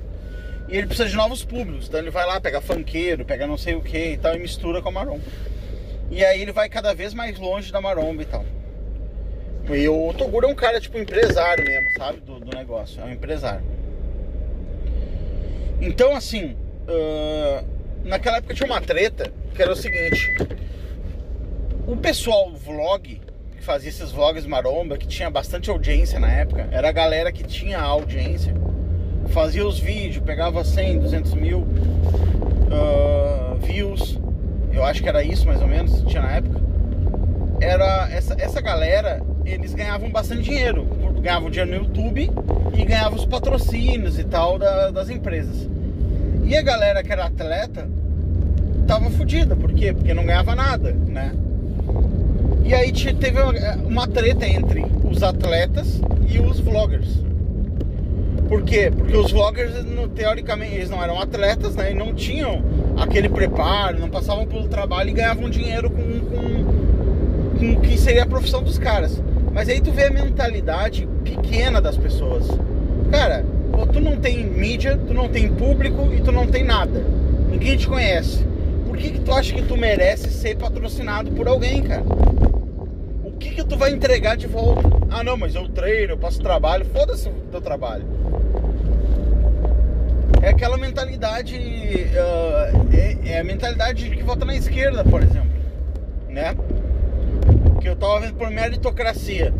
e 0.67 0.77
ele 0.77 0.87
precisa 0.87 1.09
de 1.09 1.15
novos 1.15 1.43
públicos. 1.43 1.87
Então 1.87 1.99
ele 1.99 2.09
vai 2.09 2.25
lá, 2.25 2.39
pega 2.39 2.61
funkeiro, 2.61 3.25
pega 3.25 3.45
não 3.45 3.57
sei 3.57 3.75
o 3.75 3.81
que 3.81 4.13
e 4.13 4.17
tal, 4.17 4.35
e 4.35 4.39
mistura 4.39 4.81
com 4.81 4.89
a 4.89 4.91
maromba. 4.91 5.23
E 6.09 6.23
aí 6.23 6.41
ele 6.41 6.51
vai 6.51 6.69
cada 6.69 6.93
vez 6.93 7.13
mais 7.13 7.39
longe 7.39 7.71
da 7.71 7.81
maromba 7.81 8.21
e 8.21 8.25
tal. 8.25 8.45
E 9.69 9.87
o 9.87 10.13
Toguro 10.13 10.47
é 10.47 10.51
um 10.51 10.55
cara, 10.55 10.79
tipo, 10.79 10.97
empresário 10.97 11.63
mesmo, 11.63 11.89
sabe? 11.97 12.19
Do, 12.19 12.39
do 12.39 12.55
negócio, 12.55 13.01
é 13.01 13.05
um 13.05 13.11
empresário. 13.11 13.63
Então, 15.79 16.15
assim, 16.15 16.55
uh, 16.87 17.72
naquela 18.03 18.37
época 18.37 18.53
tinha 18.53 18.69
uma 18.69 18.81
treta 18.81 19.31
que 19.55 19.61
era 19.61 19.71
o 19.71 19.75
seguinte: 19.75 20.35
o 21.87 21.95
pessoal 21.97 22.51
vlog, 22.51 23.21
que 23.55 23.63
fazia 23.63 23.89
esses 23.89 24.11
vlogs 24.11 24.45
maromba, 24.45 24.97
que 24.97 25.07
tinha 25.07 25.29
bastante 25.29 25.69
audiência 25.69 26.19
na 26.19 26.31
época, 26.31 26.67
era 26.71 26.89
a 26.89 26.91
galera 26.91 27.31
que 27.31 27.43
tinha 27.43 27.79
audiência, 27.79 28.53
fazia 29.27 29.65
os 29.65 29.79
vídeos, 29.79 30.23
pegava 30.23 30.63
100, 30.63 30.99
200 30.99 31.33
mil 31.33 31.59
uh, 31.59 33.57
views, 33.59 34.19
eu 34.71 34.83
acho 34.83 35.03
que 35.03 35.09
era 35.09 35.23
isso 35.23 35.45
mais 35.45 35.61
ou 35.61 35.67
menos, 35.67 36.01
tinha 36.03 36.21
na 36.21 36.31
época. 36.31 36.61
Era 37.61 38.09
essa, 38.11 38.35
essa 38.37 38.59
galera, 38.59 39.21
eles 39.45 39.73
ganhavam 39.73 40.09
bastante 40.09 40.41
dinheiro, 40.41 40.83
ganhavam 41.21 41.49
dinheiro 41.49 41.71
no 41.71 41.87
YouTube 41.87 42.29
e 42.75 42.85
ganhavam 42.85 43.17
os 43.17 43.25
patrocínios 43.25 44.19
e 44.19 44.23
tal 44.23 44.57
da, 44.57 44.89
das 44.89 45.09
empresas. 45.09 45.69
E 46.53 46.55
a 46.55 46.61
galera 46.61 47.01
que 47.01 47.11
era 47.11 47.25
atleta 47.25 47.89
tava 48.85 49.09
fodida, 49.09 49.55
por 49.55 49.73
quê? 49.73 49.91
Porque 49.91 50.13
não 50.13 50.23
ganhava 50.23 50.53
nada, 50.53 50.91
né? 50.91 51.31
E 52.63 52.75
aí 52.75 52.91
teve 52.91 53.41
uma 53.83 54.07
treta 54.07 54.47
entre 54.47 54.85
os 55.03 55.23
atletas 55.23 55.99
e 56.29 56.39
os 56.39 56.59
vloggers. 56.59 57.23
Por 58.47 58.61
quê? 58.61 58.93
Porque 58.95 59.17
os 59.17 59.31
vloggers, 59.31 59.73
teoricamente, 60.13 60.75
eles 60.75 60.91
não 60.91 61.01
eram 61.01 61.19
atletas, 61.19 61.75
né? 61.75 61.91
E 61.91 61.95
não 61.95 62.13
tinham 62.13 62.61
aquele 62.97 63.29
preparo, 63.29 63.99
não 63.99 64.11
passavam 64.11 64.45
pelo 64.45 64.67
trabalho 64.67 65.09
e 65.09 65.13
ganhavam 65.13 65.49
dinheiro 65.49 65.89
com, 65.89 66.03
com, 66.03 67.57
com 67.57 67.73
o 67.73 67.81
que 67.81 67.97
seria 67.97 68.21
a 68.21 68.27
profissão 68.27 68.61
dos 68.61 68.77
caras. 68.77 69.19
Mas 69.51 69.69
aí 69.69 69.81
tu 69.81 69.91
vê 69.91 70.03
a 70.03 70.11
mentalidade 70.11 71.09
pequena 71.23 71.81
das 71.81 71.97
pessoas. 71.97 72.45
Cara, 73.09 73.43
tu 73.91 73.99
não 73.99 74.17
tem 74.17 74.45
mídia, 74.45 74.97
tu 74.97 75.13
não 75.13 75.27
tem 75.27 75.47
público 75.49 76.11
e 76.13 76.21
tu 76.21 76.31
não 76.31 76.47
tem 76.47 76.63
nada. 76.63 77.03
Ninguém 77.49 77.77
te 77.77 77.87
conhece. 77.87 78.45
Por 78.85 78.97
que, 78.97 79.11
que 79.11 79.19
tu 79.19 79.31
acha 79.31 79.53
que 79.53 79.61
tu 79.63 79.75
merece 79.75 80.29
ser 80.31 80.55
patrocinado 80.57 81.31
por 81.31 81.47
alguém, 81.47 81.81
cara? 81.83 82.03
O 83.23 83.31
que, 83.31 83.51
que 83.51 83.63
tu 83.63 83.77
vai 83.77 83.91
entregar 83.91 84.37
de 84.37 84.47
volta? 84.47 84.81
Ah, 85.09 85.23
não, 85.23 85.37
mas 85.37 85.55
eu 85.55 85.67
treino, 85.69 86.13
eu 86.13 86.17
passo 86.17 86.41
trabalho. 86.41 86.85
Foda-se 86.85 87.27
o 87.29 87.33
teu 87.51 87.61
trabalho. 87.61 88.05
É 90.41 90.49
aquela 90.49 90.77
mentalidade. 90.77 91.55
Uh, 91.55 92.93
é, 92.93 93.17
é, 93.31 93.39
a 93.39 93.43
mentalidade 93.43 94.09
de 94.09 94.15
que 94.15 94.23
vota 94.23 94.45
na 94.45 94.55
esquerda, 94.55 95.03
por 95.03 95.21
exemplo. 95.23 95.49
Né? 96.29 96.55
Que 97.79 97.89
eu 97.89 97.95
tava 97.95 98.19
vendo 98.19 98.35
por 98.35 98.49
meritocracia. 98.49 99.53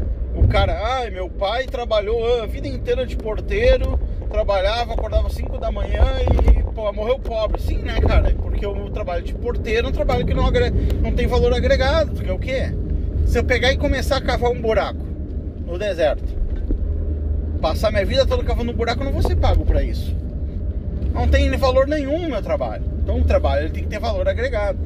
Cara, 0.54 0.80
ai, 1.00 1.10
meu 1.10 1.28
pai 1.28 1.66
trabalhou 1.66 2.44
a 2.44 2.46
vida 2.46 2.68
inteira 2.68 3.08
de 3.08 3.18
porteiro, 3.18 4.00
trabalhava, 4.30 4.94
acordava 4.94 5.28
5 5.28 5.58
da 5.58 5.72
manhã 5.72 6.06
e 6.22 6.62
pô, 6.76 6.94
morreu 6.94 7.18
pobre. 7.18 7.60
Sim, 7.60 7.80
né, 7.80 8.00
cara? 8.00 8.36
Porque 8.36 8.64
o 8.64 8.76
meu 8.76 8.92
trabalho 8.92 9.24
de 9.24 9.34
porteiro 9.34 9.88
é 9.88 9.90
um 9.90 9.92
trabalho 9.92 10.24
que 10.24 10.34
não, 10.36 10.52
não 11.02 11.12
tem 11.12 11.26
valor 11.26 11.52
agregado. 11.56 12.12
Porque 12.12 12.30
é 12.30 12.34
o 12.34 12.38
quê? 12.38 12.72
Se 13.26 13.40
eu 13.40 13.44
pegar 13.44 13.74
e 13.74 13.78
começar 13.78 14.18
a 14.18 14.22
cavar 14.22 14.52
um 14.52 14.62
buraco 14.62 15.04
no 15.66 15.76
deserto, 15.80 16.32
passar 17.60 17.90
minha 17.90 18.06
vida 18.06 18.24
toda 18.24 18.44
cavando 18.44 18.74
um 18.74 18.76
buraco, 18.76 19.02
eu 19.02 19.06
não 19.06 19.12
vou 19.12 19.24
ser 19.24 19.36
pago 19.36 19.66
para 19.66 19.82
isso. 19.82 20.16
Não 21.16 21.28
tem 21.28 21.50
valor 21.58 21.88
nenhum 21.88 22.30
meu 22.30 22.44
trabalho. 22.44 22.84
Então 23.02 23.20
o 23.20 23.24
trabalho 23.24 23.72
tem 23.72 23.82
que 23.82 23.90
ter 23.90 24.00
valor 24.00 24.30
agregado. 24.30 24.78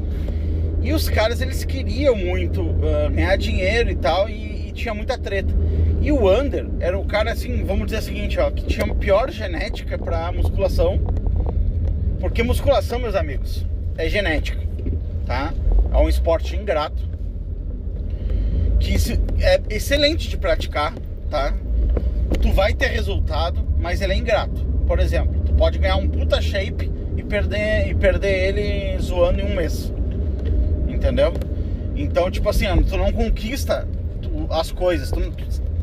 E 0.81 0.93
os 0.93 1.09
caras 1.09 1.41
eles 1.41 1.65
queriam 1.65 2.15
muito 2.15 2.61
uh, 2.61 3.11
ganhar 3.11 3.35
dinheiro 3.35 3.89
e 3.89 3.95
tal, 3.95 4.29
e, 4.29 4.56
tinha 4.77 4.93
muita 4.93 5.17
treta. 5.17 5.53
E 6.01 6.11
o 6.11 6.31
Under 6.31 6.65
era 6.79 6.97
o 6.97 7.05
cara 7.05 7.31
assim, 7.31 7.63
vamos 7.63 7.87
dizer 7.87 7.99
o 7.99 8.01
seguinte, 8.01 8.39
ó, 8.39 8.49
que 8.51 8.65
tinha 8.65 8.87
pior 8.95 9.29
genética 9.29 9.97
para 9.97 10.31
musculação. 10.31 10.99
Porque 12.19 12.41
musculação, 12.43 12.99
meus 12.99 13.15
amigos, 13.15 13.65
é 13.97 14.07
genética, 14.07 14.61
tá? 15.25 15.53
É 15.91 15.97
um 15.97 16.07
esporte 16.09 16.55
ingrato. 16.55 17.07
Que 18.79 18.95
é 19.41 19.61
excelente 19.69 20.29
de 20.29 20.37
praticar, 20.37 20.93
tá? 21.29 21.53
Tu 22.41 22.51
vai 22.53 22.73
ter 22.73 22.87
resultado, 22.87 23.67
mas 23.77 24.01
ele 24.01 24.13
é 24.13 24.17
ingrato. 24.17 24.65
Por 24.87 24.99
exemplo, 24.99 25.41
tu 25.45 25.53
pode 25.53 25.79
ganhar 25.79 25.97
um 25.97 26.07
puta 26.07 26.41
shape 26.41 26.91
e 27.15 27.23
perder, 27.23 27.89
e 27.89 27.95
perder 27.95 28.49
ele 28.49 29.01
zoando 29.01 29.41
em 29.41 29.45
um 29.45 29.55
mês 29.55 29.91
entendeu? 30.97 31.33
Então, 31.95 32.29
tipo 32.29 32.49
assim, 32.49 32.65
tu 32.83 32.97
não 32.97 33.11
conquista 33.11 33.87
as 34.49 34.71
coisas, 34.71 35.11
tu, 35.11 35.19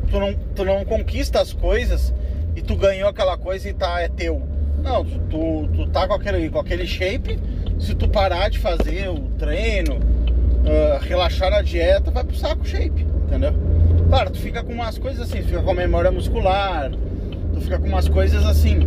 tu, 0.09 0.19
não, 0.19 0.33
tu 0.55 0.65
não 0.65 0.85
conquista 0.85 1.41
as 1.41 1.53
coisas 1.53 2.13
e 2.55 2.61
tu 2.61 2.75
ganhou 2.75 3.09
aquela 3.09 3.37
coisa 3.37 3.69
e 3.69 3.73
tá, 3.73 4.01
é 4.01 4.07
teu. 4.07 4.41
Não, 4.83 5.03
tu, 5.03 5.67
tu 5.73 5.87
tá 5.87 6.07
com 6.07 6.13
aquele, 6.13 6.49
com 6.49 6.59
aquele 6.59 6.85
shape, 6.85 7.39
se 7.79 7.95
tu 7.95 8.07
parar 8.07 8.49
de 8.49 8.59
fazer 8.59 9.09
o 9.09 9.19
treino, 9.37 9.95
uh, 9.95 10.99
relaxar 11.01 11.51
na 11.51 11.61
dieta, 11.61 12.11
vai 12.11 12.23
pro 12.23 12.35
saco 12.35 12.65
shape, 12.65 13.05
entendeu? 13.25 13.53
Claro, 14.09 14.31
tu 14.31 14.39
fica 14.39 14.63
com 14.63 14.73
umas 14.73 14.97
coisas 14.97 15.21
assim, 15.21 15.41
fica 15.41 15.61
com 15.61 15.71
a 15.71 15.73
memória 15.73 16.11
muscular, 16.11 16.91
tu 17.53 17.61
fica 17.61 17.79
com 17.79 17.87
umas 17.87 18.07
coisas 18.07 18.45
assim. 18.45 18.79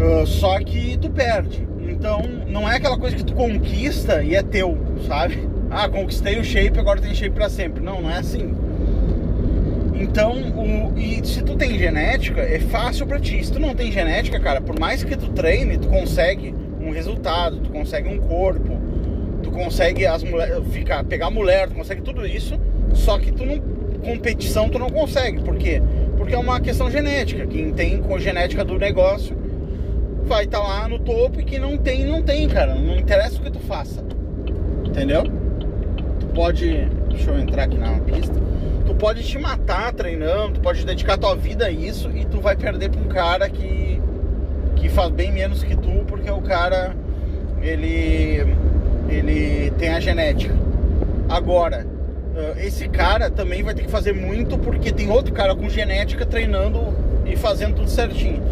Uh, 0.00 0.26
só 0.26 0.58
que 0.58 0.96
tu 0.98 1.10
perde. 1.10 1.68
Então, 1.88 2.22
não 2.48 2.68
é 2.68 2.76
aquela 2.76 2.98
coisa 2.98 3.16
que 3.16 3.24
tu 3.24 3.34
conquista 3.34 4.22
e 4.22 4.34
é 4.34 4.42
teu, 4.42 4.76
sabe? 5.06 5.49
Ah, 5.70 5.88
conquistei 5.88 6.38
o 6.38 6.44
shape, 6.44 6.78
agora 6.78 7.00
tem 7.00 7.14
shape 7.14 7.34
para 7.34 7.48
sempre. 7.48 7.82
Não, 7.82 8.02
não 8.02 8.10
é 8.10 8.18
assim. 8.18 8.52
Então, 9.94 10.32
o, 10.32 10.98
e 10.98 11.24
se 11.24 11.42
tu 11.42 11.54
tem 11.56 11.78
genética, 11.78 12.40
é 12.40 12.58
fácil 12.58 13.06
para 13.06 13.20
ti. 13.20 13.44
Se 13.44 13.52
tu 13.52 13.60
não 13.60 13.74
tem 13.74 13.92
genética, 13.92 14.40
cara, 14.40 14.60
por 14.60 14.78
mais 14.80 15.04
que 15.04 15.16
tu 15.16 15.28
treine, 15.28 15.78
tu 15.78 15.88
consegue 15.88 16.54
um 16.80 16.90
resultado, 16.90 17.58
tu 17.60 17.70
consegue 17.70 18.08
um 18.08 18.18
corpo, 18.18 18.78
tu 19.42 19.50
consegue 19.50 20.06
as 20.06 20.24
mulheres, 20.24 20.66
ficar, 20.72 21.04
pegar 21.04 21.30
mulher, 21.30 21.68
tu 21.68 21.74
consegue 21.74 22.00
tudo 22.02 22.26
isso, 22.26 22.58
só 22.92 23.18
que 23.18 23.30
tu 23.30 23.44
não 23.46 23.60
competição 24.00 24.68
tu 24.68 24.78
não 24.78 24.88
consegue. 24.88 25.40
Por 25.42 25.56
quê? 25.56 25.80
Porque 26.16 26.34
é 26.34 26.38
uma 26.38 26.60
questão 26.60 26.90
genética. 26.90 27.46
Quem 27.46 27.72
tem 27.72 28.02
com 28.02 28.18
genética 28.18 28.64
do 28.64 28.78
negócio 28.78 29.36
vai 30.24 30.44
estar 30.44 30.60
tá 30.60 30.66
lá 30.66 30.88
no 30.88 30.98
topo 30.98 31.40
e 31.40 31.44
que 31.44 31.58
não 31.58 31.76
tem, 31.76 32.04
não 32.04 32.22
tem, 32.22 32.48
cara. 32.48 32.74
Não 32.74 32.96
interessa 32.96 33.38
o 33.38 33.42
que 33.42 33.50
tu 33.50 33.60
faça. 33.60 34.02
Entendeu? 34.84 35.39
Pode. 36.40 36.88
Deixa 37.10 37.32
eu 37.32 37.38
entrar 37.38 37.64
aqui 37.64 37.76
na 37.76 37.98
pista. 37.98 38.32
Tu 38.86 38.94
pode 38.94 39.22
te 39.22 39.38
matar 39.38 39.92
treinando, 39.92 40.54
tu 40.54 40.60
pode 40.62 40.86
dedicar 40.86 41.18
tua 41.18 41.36
vida 41.36 41.66
a 41.66 41.70
isso 41.70 42.10
e 42.16 42.24
tu 42.24 42.40
vai 42.40 42.56
perder 42.56 42.88
pra 42.88 42.98
um 42.98 43.08
cara 43.08 43.46
que. 43.50 44.00
que 44.74 44.88
faz 44.88 45.10
bem 45.10 45.30
menos 45.30 45.62
que 45.62 45.76
tu, 45.76 46.02
porque 46.08 46.30
o 46.30 46.40
cara. 46.40 46.96
ele. 47.60 48.56
ele 49.10 49.70
tem 49.72 49.90
a 49.90 50.00
genética. 50.00 50.54
Agora, 51.28 51.86
esse 52.56 52.88
cara 52.88 53.28
também 53.28 53.62
vai 53.62 53.74
ter 53.74 53.82
que 53.82 53.90
fazer 53.90 54.14
muito 54.14 54.56
porque 54.56 54.90
tem 54.90 55.10
outro 55.10 55.34
cara 55.34 55.54
com 55.54 55.68
genética 55.68 56.24
treinando 56.24 56.80
e 57.26 57.36
fazendo 57.36 57.74
tudo 57.74 57.90
certinho. 57.90 58.42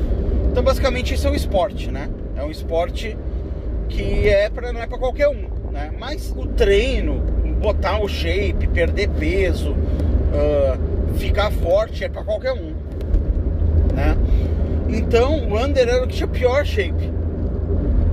Então, 0.52 0.62
basicamente, 0.62 1.14
isso 1.14 1.26
é 1.26 1.30
um 1.30 1.34
esporte, 1.34 1.90
né? 1.90 2.10
É 2.36 2.44
um 2.44 2.50
esporte 2.50 3.16
que 3.88 4.28
é 4.28 4.50
pra, 4.50 4.74
não 4.74 4.82
é 4.82 4.86
para 4.86 4.98
qualquer 4.98 5.28
um, 5.28 5.48
né? 5.72 5.90
Mas 5.98 6.34
o 6.36 6.46
treino, 6.48 7.37
botar 7.60 8.00
o 8.00 8.08
shape, 8.08 8.68
perder 8.68 9.08
peso, 9.08 9.72
uh, 9.72 11.14
ficar 11.16 11.50
forte 11.50 12.04
é 12.04 12.08
para 12.08 12.22
qualquer 12.22 12.52
um, 12.52 12.72
né? 13.94 14.16
Então, 14.88 15.48
o 15.48 15.62
Under 15.62 15.88
era 15.88 16.04
o 16.04 16.06
que 16.06 16.16
tinha 16.16 16.28
pior 16.28 16.64
shape. 16.64 17.12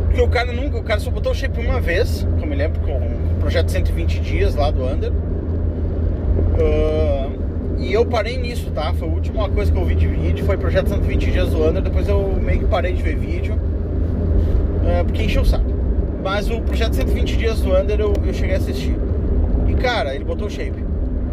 Porque 0.07 0.21
o 0.21 0.27
cara 0.27 0.51
nunca, 0.51 0.77
o 0.77 0.83
cara 0.83 0.99
só 0.99 1.09
botou 1.09 1.31
o 1.31 1.35
shape 1.35 1.59
uma 1.59 1.79
vez, 1.79 2.27
que 2.37 2.43
eu 2.43 2.47
me 2.47 2.55
lembro, 2.55 2.81
com 2.81 2.97
o 2.97 3.39
projeto 3.39 3.69
120 3.69 4.19
dias 4.19 4.55
lá 4.55 4.71
do 4.71 4.83
Under. 4.83 5.11
Uh, 5.11 7.35
e 7.77 7.93
eu 7.93 8.05
parei 8.05 8.37
nisso, 8.37 8.71
tá? 8.71 8.93
Foi 8.93 9.07
a 9.07 9.11
última 9.11 9.49
coisa 9.49 9.71
que 9.71 9.77
eu 9.77 9.85
vi 9.85 9.95
de 9.95 10.07
vídeo, 10.07 10.45
foi 10.45 10.57
Projeto 10.57 10.89
120 10.89 11.31
Dias 11.31 11.49
do 11.49 11.63
Under, 11.63 11.81
depois 11.81 12.07
eu 12.07 12.35
meio 12.41 12.59
que 12.59 12.65
parei 12.65 12.93
de 12.93 13.03
ver 13.03 13.15
vídeo, 13.15 13.59
é, 14.87 15.03
porque 15.03 15.23
encheu 15.23 15.41
o 15.41 15.45
saco. 15.45 15.65
Mas 16.23 16.49
o 16.49 16.61
Projeto 16.61 16.95
120 16.95 17.37
Dias 17.37 17.61
do 17.61 17.75
Under 17.75 17.99
eu, 17.99 18.13
eu 18.25 18.33
cheguei 18.33 18.55
a 18.55 18.57
assistir. 18.57 18.95
Cara, 19.85 20.15
ele 20.15 20.23
botou 20.23 20.47
o 20.47 20.49
shape. 20.49 20.83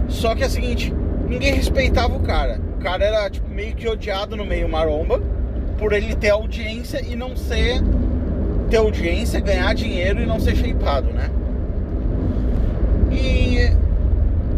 Só 0.09 0.35
que 0.35 0.43
é 0.43 0.47
o 0.47 0.51
seguinte, 0.51 0.93
ninguém 1.27 1.55
respeitava 1.55 2.15
o 2.15 2.21
cara. 2.21 2.61
O 2.77 2.83
cara 2.83 3.03
era 3.03 3.31
tipo, 3.31 3.49
meio 3.49 3.75
que 3.75 3.89
odiado 3.89 4.37
no 4.37 4.45
meio 4.45 4.69
maromba, 4.69 5.23
por 5.79 5.95
ele 5.95 6.15
ter 6.15 6.29
audiência 6.29 7.03
e 7.03 7.17
não 7.17 7.35
ser 7.35 7.81
ter 8.69 8.77
audiência, 8.77 9.41
ganhar 9.41 9.75
dinheiro 9.75 10.21
e 10.21 10.27
não 10.27 10.39
ser 10.39 10.55
shapeado, 10.55 11.11
né? 11.15 11.31
E 13.11 13.75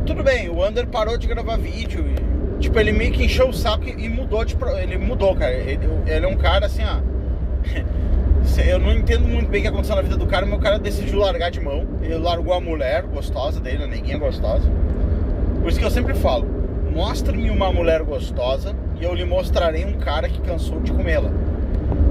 tudo 0.04 0.24
bem, 0.24 0.48
o 0.48 0.66
Under 0.66 0.88
parou 0.88 1.16
de 1.16 1.28
gravar 1.28 1.56
vídeo. 1.56 2.04
E, 2.04 2.58
tipo, 2.58 2.76
ele 2.80 2.90
meio 2.90 3.12
que 3.12 3.24
encheu 3.24 3.48
o 3.48 3.52
saco 3.52 3.84
e, 3.86 4.08
mudou 4.08 4.44
de. 4.44 4.56
Ele 4.82 4.98
mudou, 4.98 5.36
cara. 5.36 5.52
Ele, 5.52 5.88
ele 6.04 6.26
é 6.26 6.28
um 6.28 6.36
cara 6.36 6.66
assim, 6.66 6.82
ó. 6.82 6.98
Eu 8.62 8.78
não 8.78 8.92
entendo 8.92 9.26
muito 9.26 9.48
bem 9.48 9.60
o 9.60 9.62
que 9.62 9.68
aconteceu 9.68 9.96
na 9.96 10.02
vida 10.02 10.16
do 10.16 10.26
cara, 10.26 10.46
mas 10.46 10.58
o 10.58 10.62
cara 10.62 10.78
decidiu 10.78 11.18
largar 11.18 11.50
de 11.50 11.60
mão. 11.60 11.86
Ele 12.02 12.16
largou 12.16 12.52
a 12.52 12.60
mulher 12.60 13.02
gostosa 13.02 13.60
dele, 13.60 13.84
a 13.84 13.86
neguinha 13.86 14.18
gostosa. 14.18 14.70
Por 15.60 15.68
isso 15.68 15.78
que 15.78 15.84
eu 15.84 15.90
sempre 15.90 16.14
falo: 16.14 16.46
mostre-me 16.92 17.50
uma 17.50 17.72
mulher 17.72 18.02
gostosa 18.02 18.74
e 19.00 19.04
eu 19.04 19.14
lhe 19.14 19.24
mostrarei 19.24 19.84
um 19.84 19.94
cara 19.94 20.28
que 20.28 20.40
cansou 20.40 20.80
de 20.80 20.92
comê-la. 20.92 21.30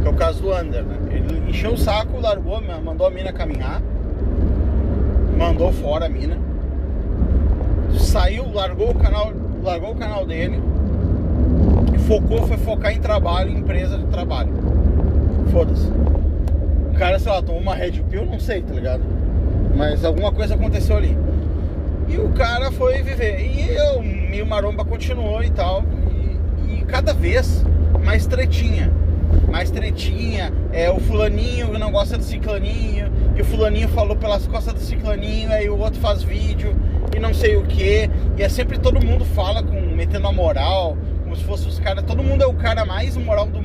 Que 0.01 0.07
é 0.07 0.11
o 0.11 0.15
caso 0.15 0.41
do 0.41 0.53
Under, 0.53 0.83
né? 0.83 0.97
Ele 1.11 1.49
encheu 1.49 1.73
o 1.73 1.77
saco, 1.77 2.19
largou, 2.19 2.61
mandou 2.61 3.07
a 3.07 3.09
mina 3.09 3.31
caminhar, 3.31 3.81
mandou 5.37 5.71
fora 5.71 6.05
a 6.05 6.09
mina, 6.09 6.37
saiu, 7.97 8.51
largou 8.53 8.91
o 8.91 8.95
canal, 8.95 9.31
largou 9.63 9.91
o 9.91 9.95
canal 9.95 10.25
dele 10.25 10.61
focou, 12.03 12.45
foi 12.47 12.57
focar 12.57 12.91
em 12.91 12.99
trabalho, 12.99 13.49
em 13.49 13.57
empresa 13.57 13.97
de 13.97 14.05
trabalho. 14.05 14.53
Foda-se. 15.51 16.12
O 16.93 16.95
cara, 16.95 17.17
sei 17.17 17.31
lá, 17.31 17.41
tomou 17.41 17.59
uma 17.59 17.73
Red 17.73 18.03
Pill, 18.09 18.23
não 18.23 18.39
sei, 18.39 18.61
tá 18.61 18.71
ligado? 18.71 19.01
Mas 19.75 20.05
alguma 20.05 20.31
coisa 20.31 20.53
aconteceu 20.53 20.95
ali. 20.95 21.17
E 22.07 22.17
o 22.17 22.29
cara 22.29 22.71
foi 22.71 23.01
viver. 23.01 23.39
E 23.39 23.75
eu, 23.75 24.03
meio 24.03 24.45
maromba 24.45 24.85
continuou 24.85 25.43
e 25.43 25.49
tal. 25.49 25.83
E, 26.69 26.75
e 26.75 26.85
cada 26.85 27.11
vez 27.11 27.65
mais 28.05 28.27
tretinha. 28.27 28.93
Mais 29.49 29.71
tretinha. 29.71 30.53
É, 30.71 30.91
o 30.91 30.99
fulaninho 30.99 31.77
não 31.79 31.91
gosta 31.91 32.15
do 32.15 32.23
ciclaninho. 32.23 33.11
E 33.35 33.41
o 33.41 33.45
fulaninho 33.45 33.89
falou 33.89 34.15
pelas 34.15 34.45
costas 34.45 34.75
do 34.75 34.79
ciclaninho. 34.79 35.51
Aí 35.51 35.67
o 35.67 35.79
outro 35.79 35.99
faz 35.99 36.21
vídeo 36.21 36.75
e 37.15 37.19
não 37.19 37.33
sei 37.33 37.55
o 37.55 37.63
que. 37.63 38.07
E 38.37 38.43
é 38.43 38.49
sempre 38.49 38.77
todo 38.77 39.03
mundo 39.03 39.25
fala 39.25 39.63
com 39.63 39.81
metendo 39.95 40.27
a 40.27 40.31
moral. 40.31 40.95
Como 41.23 41.35
se 41.35 41.43
fosse 41.43 41.67
os 41.67 41.79
caras. 41.79 42.03
Todo 42.05 42.21
mundo 42.21 42.43
é 42.43 42.47
o 42.47 42.53
cara 42.53 42.85
mais 42.85 43.17
moral 43.17 43.47
do? 43.47 43.62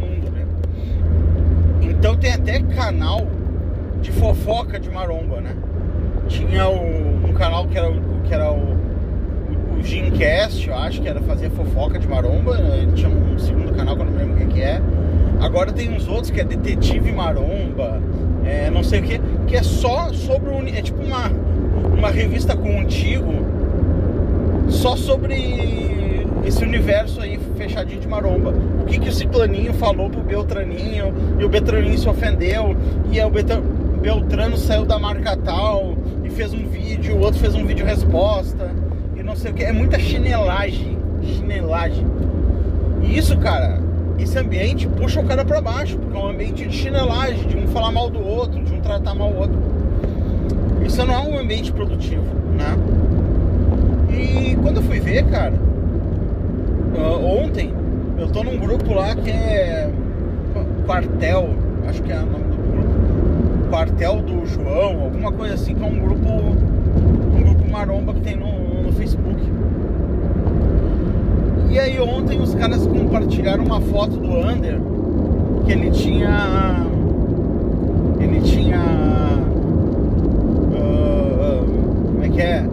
Então 1.99 2.17
tem 2.17 2.33
até 2.33 2.61
canal 2.61 3.27
de 4.01 4.13
fofoca 4.13 4.79
de 4.79 4.89
maromba, 4.89 5.41
né? 5.41 5.57
Tinha 6.29 6.69
o, 6.69 7.27
um 7.29 7.33
canal 7.33 7.67
que 7.67 7.77
era, 7.77 7.93
que 8.25 8.33
era 8.33 8.53
o, 8.53 8.77
o 9.77 9.83
Gymcast, 9.83 10.69
eu 10.69 10.77
acho 10.77 11.03
que 11.03 11.09
era 11.09 11.21
fazer 11.21 11.51
fofoca 11.51 11.99
de 11.99 12.07
maromba. 12.07 12.57
Ele 12.57 12.93
tinha 12.93 13.09
um 13.09 13.37
segundo 13.37 13.75
canal 13.75 13.97
que 13.97 14.03
eu 14.03 14.07
não 14.07 14.17
lembro 14.17 14.45
o 14.45 14.49
que, 14.49 14.63
é. 14.63 14.81
Agora 15.41 15.73
tem 15.73 15.93
uns 15.93 16.07
outros 16.07 16.31
que 16.31 16.41
é 16.41 16.45
Detetive 16.45 17.13
Maromba, 17.13 18.01
é, 18.45 18.71
não 18.71 18.83
sei 18.83 19.01
o 19.01 19.03
que, 19.03 19.21
que 19.47 19.57
é 19.57 19.63
só 19.63 20.13
sobre 20.13 20.51
o. 20.51 20.69
É 20.69 20.83
tipo 20.83 21.03
uma, 21.03 21.29
uma 21.97 22.11
revista 22.11 22.57
contigo, 22.57 23.33
só 24.69 24.97
sobre 24.97 26.27
esse 26.45 26.63
universo 26.65 27.21
aí 27.21 27.38
fechadinho 27.69 28.01
de 28.01 28.09
maromba. 28.09 28.55
O 28.81 28.87
que, 28.87 28.99
que 28.99 29.09
o 29.09 29.13
Ciclaninho 29.13 29.75
falou 29.75 30.09
pro 30.09 30.23
Beltraninho, 30.23 31.13
e 31.39 31.45
o 31.45 31.49
Beltraninho 31.49 31.99
se 31.99 32.09
ofendeu, 32.09 32.77
e 33.13 33.21
o 33.21 33.99
Beltrano 34.01 34.57
saiu 34.57 34.87
da 34.87 34.99
marca 34.99 35.37
tal 35.37 35.95
e 36.25 36.31
fez 36.31 36.53
um 36.55 36.67
vídeo, 36.67 37.17
o 37.17 37.21
outro 37.21 37.39
fez 37.39 37.55
um 37.55 37.65
vídeo 37.67 37.85
resposta, 37.85 38.71
e 39.15 39.23
não 39.23 39.37
sei 39.37 39.51
o 39.51 39.55
que. 39.55 39.63
É 39.63 39.73
muita 39.73 39.99
chinelagem, 39.99 40.99
chinelagem. 41.23 42.07
E 43.03 43.19
isso, 43.19 43.37
cara, 43.39 43.79
esse 44.19 44.39
ambiente 44.39 44.89
puxa 44.89 45.21
o 45.21 45.25
cara 45.25 45.45
para 45.45 45.61
baixo, 45.61 45.99
porque 45.99 46.17
é 46.17 46.21
um 46.21 46.29
ambiente 46.29 46.67
de 46.67 46.75
chinelagem, 46.75 47.47
de 47.47 47.57
um 47.57 47.69
falar 47.69 47.93
mal 47.93 48.09
do 48.09 48.25
outro, 48.27 48.63
de 48.63 48.73
um 48.73 48.81
tratar 48.81 49.15
mal 49.15 49.31
o 49.31 49.39
outro. 49.39 49.59
Isso 50.85 51.05
não 51.05 51.15
é 51.15 51.19
um 51.19 51.39
ambiente 51.39 51.71
produtivo, 51.71 52.25
né? 52.57 52.77
E 54.11 54.57
quando 54.57 54.79
eu 54.79 54.83
fui 54.83 54.99
ver, 54.99 55.25
cara, 55.27 55.53
uh, 56.99 57.45
ontem 57.45 57.73
eu 58.19 58.29
tô 58.29 58.43
num 58.43 58.59
grupo 58.59 58.93
lá 58.93 59.15
que 59.15 59.31
é 59.31 59.91
Quartel, 60.87 61.51
acho 61.87 62.03
que 62.03 62.13
é 62.13 62.17
o 62.17 62.27
nome 62.27 62.45
do 62.45 62.57
grupo, 62.73 63.71
Quartel 63.71 64.23
do 64.23 64.47
João, 64.47 65.03
alguma 65.03 65.33
coisa 65.33 65.55
assim, 65.55 65.75
que 65.75 65.83
é 65.83 65.87
um 65.87 65.99
grupo, 65.99 66.29
um 66.29 67.43
grupo 67.43 67.71
maromba 67.71 68.15
que 68.15 68.21
tem 68.21 68.37
no, 68.37 68.83
no 68.83 68.93
Facebook. 68.93 69.41
E 71.71 71.79
aí 71.79 72.01
ontem 72.01 72.41
os 72.41 72.55
caras 72.55 72.87
compartilharam 72.87 73.65
uma 73.65 73.81
foto 73.81 74.17
do 74.17 74.31
Under 74.31 74.81
que 75.67 75.73
ele 75.73 75.91
tinha. 75.91 76.87
Ele 78.19 78.41
tinha. 78.41 78.81
Uh, 80.73 81.67
como 82.07 82.25
é 82.25 82.29
que 82.31 82.41
é? 82.41 82.67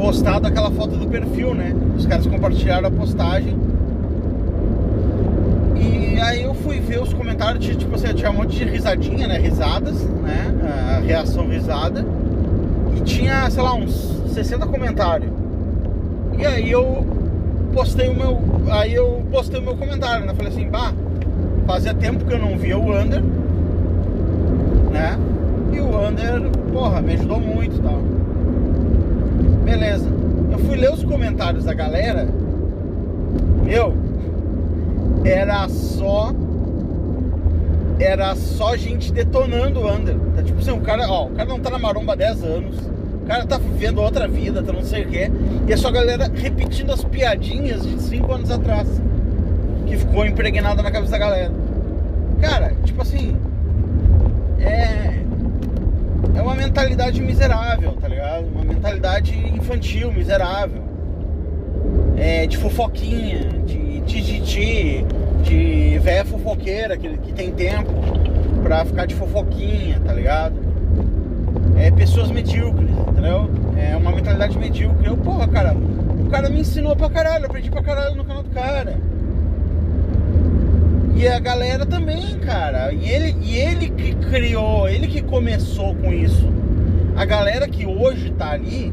Postado 0.00 0.48
aquela 0.48 0.70
foto 0.70 0.96
do 0.96 1.06
perfil, 1.06 1.54
né? 1.54 1.76
Os 1.94 2.06
caras 2.06 2.26
compartilharam 2.26 2.88
a 2.88 2.90
postagem. 2.90 3.54
E 5.76 6.18
aí 6.18 6.42
eu 6.42 6.54
fui 6.54 6.80
ver 6.80 7.02
os 7.02 7.12
comentários, 7.12 7.66
tipo 7.76 7.94
assim, 7.94 8.14
tinha 8.14 8.30
um 8.30 8.34
monte 8.34 8.56
de 8.56 8.64
risadinha, 8.64 9.28
né? 9.28 9.36
Risadas, 9.36 10.02
né? 10.02 10.54
A 10.96 11.00
reação 11.00 11.46
risada. 11.46 12.02
E 12.96 13.00
tinha, 13.02 13.50
sei 13.50 13.62
lá, 13.62 13.74
uns 13.74 13.92
60 14.32 14.66
comentários. 14.68 15.30
E 16.38 16.46
aí 16.46 16.70
eu 16.70 17.06
postei 17.74 18.08
o 18.08 18.16
meu. 18.16 18.40
Aí 18.70 18.94
eu 18.94 19.22
postei 19.30 19.60
o 19.60 19.62
meu 19.62 19.76
comentário, 19.76 20.24
né? 20.24 20.32
Falei 20.32 20.50
assim, 20.50 20.66
bah, 20.66 20.94
fazia 21.66 21.92
tempo 21.92 22.24
que 22.24 22.32
eu 22.32 22.38
não 22.38 22.56
via 22.56 22.78
o 22.78 22.90
Under, 22.90 23.22
né? 24.90 25.18
E 25.74 25.78
o 25.78 26.08
Under, 26.08 26.40
porra, 26.72 27.02
me 27.02 27.12
ajudou 27.12 27.38
muito 27.38 27.76
e 27.76 27.80
tal. 27.80 28.00
Beleza. 29.70 30.08
Eu 30.52 30.58
fui 30.58 30.76
ler 30.76 30.92
os 30.92 31.02
comentários 31.04 31.64
da 31.64 31.74
galera. 31.74 32.28
Meu, 33.64 33.94
era 35.24 35.68
só. 35.68 36.32
Era 37.98 38.34
só 38.34 38.76
gente 38.76 39.12
detonando 39.12 39.80
o 39.80 39.90
Under. 39.90 40.16
Tá, 40.34 40.42
tipo 40.42 40.58
assim, 40.58 40.70
o 40.70 40.80
cara, 40.80 41.08
ó, 41.08 41.26
o 41.26 41.30
cara 41.30 41.48
não 41.48 41.60
tá 41.60 41.70
na 41.70 41.78
maromba 41.78 42.14
há 42.14 42.16
10 42.16 42.44
anos 42.44 42.90
cara 43.30 43.46
tá 43.46 43.58
vivendo 43.58 44.02
outra 44.02 44.26
vida, 44.26 44.60
tá 44.60 44.72
não 44.72 44.82
sei 44.82 45.04
o 45.04 45.06
quê. 45.06 45.30
E 45.68 45.72
é 45.72 45.76
só 45.76 45.86
a 45.86 45.92
galera 45.92 46.28
repetindo 46.34 46.92
as 46.92 47.04
piadinhas 47.04 47.86
de 47.86 48.02
5 48.02 48.32
anos 48.32 48.50
atrás. 48.50 48.88
Que 49.86 49.96
ficou 49.96 50.26
impregnada 50.26 50.82
na 50.82 50.90
cabeça 50.90 51.12
da 51.12 51.18
galera. 51.18 51.52
Cara, 52.40 52.74
tipo 52.84 53.00
assim. 53.02 53.36
É. 54.58 55.19
É 56.34 56.42
uma 56.42 56.54
mentalidade 56.54 57.20
miserável, 57.20 57.92
tá 57.92 58.08
ligado? 58.08 58.46
Uma 58.46 58.64
mentalidade 58.64 59.36
infantil, 59.36 60.12
miserável. 60.12 60.82
É, 62.16 62.46
de 62.46 62.56
fofoquinha, 62.56 63.40
de 63.64 64.00
tititi, 64.02 65.04
de 65.42 65.98
véia 65.98 66.24
fofoqueira 66.24 66.96
que, 66.96 67.08
que 67.18 67.32
tem 67.32 67.50
tempo 67.50 67.92
pra 68.62 68.84
ficar 68.84 69.06
de 69.06 69.14
fofoquinha, 69.14 70.00
tá 70.04 70.12
ligado? 70.12 70.70
é, 71.80 71.90
pessoas 71.90 72.30
medíocres, 72.30 72.90
entendeu? 72.90 73.50
É 73.76 73.96
uma 73.96 74.12
mentalidade 74.12 74.58
medíocre. 74.58 75.06
Eu, 75.06 75.16
porra, 75.16 75.48
cara, 75.48 75.74
o 75.74 76.28
cara 76.28 76.48
me 76.50 76.60
ensinou 76.60 76.94
pra 76.94 77.08
caralho, 77.08 77.46
aprendi 77.46 77.70
pra 77.70 77.82
caralho 77.82 78.16
no 78.16 78.24
canal 78.24 78.42
do 78.42 78.50
cara. 78.50 78.98
E 81.20 81.28
a 81.28 81.38
galera 81.38 81.84
também, 81.84 82.38
cara. 82.38 82.94
E 82.94 83.06
ele, 83.06 83.36
e 83.42 83.54
ele 83.54 83.90
que 83.90 84.14
criou, 84.30 84.88
ele 84.88 85.06
que 85.06 85.20
começou 85.20 85.94
com 85.96 86.10
isso. 86.10 86.48
A 87.14 87.26
galera 87.26 87.68
que 87.68 87.84
hoje 87.84 88.30
tá 88.30 88.52
ali, 88.52 88.90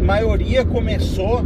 maioria 0.00 0.64
começou, 0.64 1.44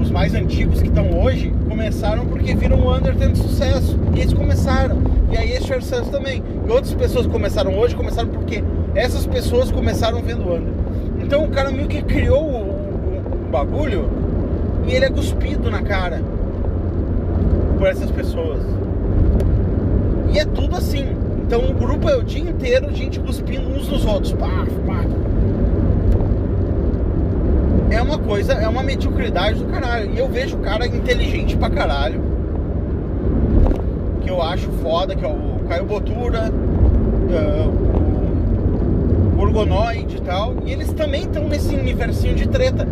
os 0.00 0.12
mais 0.12 0.32
antigos 0.32 0.80
que 0.80 0.86
estão 0.86 1.10
hoje, 1.20 1.52
começaram 1.68 2.24
porque 2.26 2.54
viram 2.54 2.78
o 2.78 2.96
Under 2.96 3.16
tendo 3.16 3.36
sucesso. 3.36 3.98
E 4.14 4.20
eles 4.20 4.32
começaram. 4.32 5.02
E 5.32 5.36
aí 5.36 5.50
esse 5.50 5.66
sucesso 5.66 6.08
também. 6.12 6.40
E 6.64 6.70
outras 6.70 6.94
pessoas 6.94 7.26
que 7.26 7.32
começaram 7.32 7.76
hoje, 7.76 7.96
começaram 7.96 8.28
porque 8.28 8.62
essas 8.94 9.26
pessoas 9.26 9.72
começaram 9.72 10.22
vendo 10.22 10.42
Under. 10.42 10.72
Então 11.20 11.44
o 11.44 11.50
cara 11.50 11.72
meio 11.72 11.88
que 11.88 12.00
criou 12.00 12.44
o, 12.44 12.58
o, 12.58 13.48
o 13.48 13.50
bagulho 13.50 14.08
e 14.86 14.94
ele 14.94 15.06
é 15.06 15.10
cuspido 15.10 15.68
na 15.68 15.82
cara 15.82 16.22
por 17.76 17.88
essas 17.88 18.08
pessoas. 18.12 18.83
E 20.32 20.38
é 20.38 20.44
tudo 20.44 20.76
assim. 20.76 21.06
Então 21.46 21.60
o 21.68 21.74
grupo 21.74 22.08
é 22.08 22.16
o 22.16 22.22
dia 22.22 22.42
inteiro 22.42 22.94
gente 22.94 23.20
cuspindo 23.20 23.68
uns 23.68 23.88
nos 23.88 24.04
outros. 24.04 24.32
Pá, 24.32 24.66
pá. 24.86 25.04
É 27.90 28.00
uma 28.02 28.18
coisa, 28.18 28.54
é 28.54 28.68
uma 28.68 28.82
mediocridade 28.82 29.58
do 29.58 29.66
caralho. 29.66 30.12
E 30.12 30.18
eu 30.18 30.28
vejo 30.28 30.56
o 30.56 30.60
cara 30.60 30.86
inteligente 30.86 31.56
pra 31.56 31.70
caralho. 31.70 32.20
Que 34.22 34.30
eu 34.30 34.42
acho 34.42 34.68
foda, 34.82 35.14
que 35.14 35.24
é 35.24 35.28
o 35.28 35.60
Caio 35.68 35.84
Botura, 35.84 36.50
uh, 37.30 37.94
orgonoide 39.40 40.16
e 40.16 40.20
tal, 40.20 40.54
e 40.64 40.72
eles 40.72 40.92
também 40.92 41.22
estão 41.22 41.48
nesse 41.48 41.74
universinho 41.74 42.34
de 42.34 42.48
treta. 42.48 42.86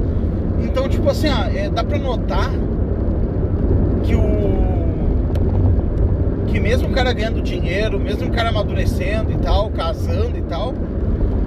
Então, 0.62 0.88
tipo 0.88 1.08
assim, 1.08 1.28
ó, 1.28 1.44
é, 1.48 1.68
dá 1.68 1.82
pra 1.82 1.98
notar 1.98 2.50
que 4.04 4.14
o. 4.14 4.41
que 6.52 6.60
mesmo 6.60 6.88
o 6.88 6.92
cara 6.92 7.14
ganhando 7.14 7.40
dinheiro, 7.40 7.98
mesmo 7.98 8.28
o 8.28 8.30
cara 8.30 8.50
amadurecendo 8.50 9.32
e 9.32 9.38
tal, 9.38 9.70
casando 9.70 10.36
e 10.36 10.42
tal, 10.42 10.74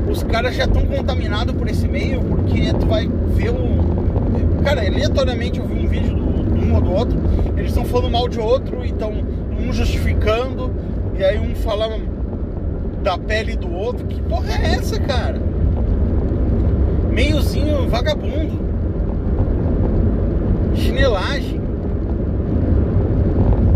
os 0.09 0.23
caras 0.23 0.55
já 0.55 0.65
estão 0.65 0.83
contaminados 0.83 1.53
por 1.55 1.69
esse 1.69 1.87
meio, 1.87 2.21
porque 2.21 2.73
tu 2.73 2.87
vai 2.87 3.07
ver 3.35 3.51
um. 3.51 4.63
Cara, 4.63 4.81
aleatoriamente 4.81 5.59
eu 5.59 5.67
vi 5.67 5.85
um 5.85 5.87
vídeo 5.87 6.15
do, 6.15 6.25
um 6.59 6.73
ou 6.73 6.81
do 6.81 6.91
outro, 6.91 7.19
eles 7.55 7.67
estão 7.67 7.85
falando 7.85 8.11
mal 8.11 8.27
de 8.27 8.39
outro 8.39 8.83
e 8.83 8.87
estão 8.87 9.11
um 9.59 9.71
justificando, 9.71 10.71
e 11.15 11.23
aí 11.23 11.37
um 11.37 11.53
fala 11.53 11.99
da 13.03 13.15
pele 13.15 13.55
do 13.55 13.71
outro. 13.71 14.07
Que 14.07 14.19
porra 14.23 14.53
é 14.53 14.73
essa, 14.73 14.99
cara? 14.99 15.39
Meiozinho 17.11 17.87
vagabundo. 17.87 18.59
Chinelagem. 20.75 21.61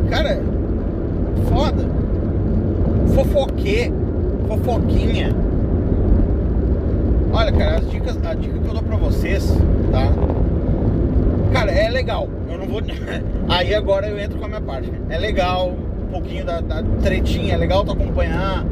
Cara, 0.09 0.41
foda. 1.49 1.85
Fofoquê. 3.13 3.91
Fofoquinha. 4.47 5.35
Olha, 7.31 7.51
cara, 7.51 7.77
as 7.77 7.89
dicas, 7.89 8.17
a 8.25 8.33
dica 8.33 8.57
que 8.57 8.67
eu 8.67 8.73
dou 8.73 8.83
pra 8.83 8.97
vocês, 8.97 9.51
tá? 9.91 10.12
Cara, 11.53 11.71
é 11.71 11.89
legal. 11.89 12.27
Eu 12.49 12.57
não 12.57 12.65
vou. 12.65 12.81
Aí 13.49 13.73
agora 13.75 14.07
eu 14.07 14.19
entro 14.19 14.39
com 14.39 14.45
a 14.45 14.47
minha 14.47 14.62
parte. 14.62 14.91
É 15.09 15.17
legal, 15.17 15.69
um 15.69 16.12
pouquinho 16.12 16.45
da, 16.45 16.62
da 16.62 16.83
tretinha, 17.01 17.53
é 17.53 17.57
legal 17.57 17.83
tu 17.83 17.91
acompanhar 17.91 18.65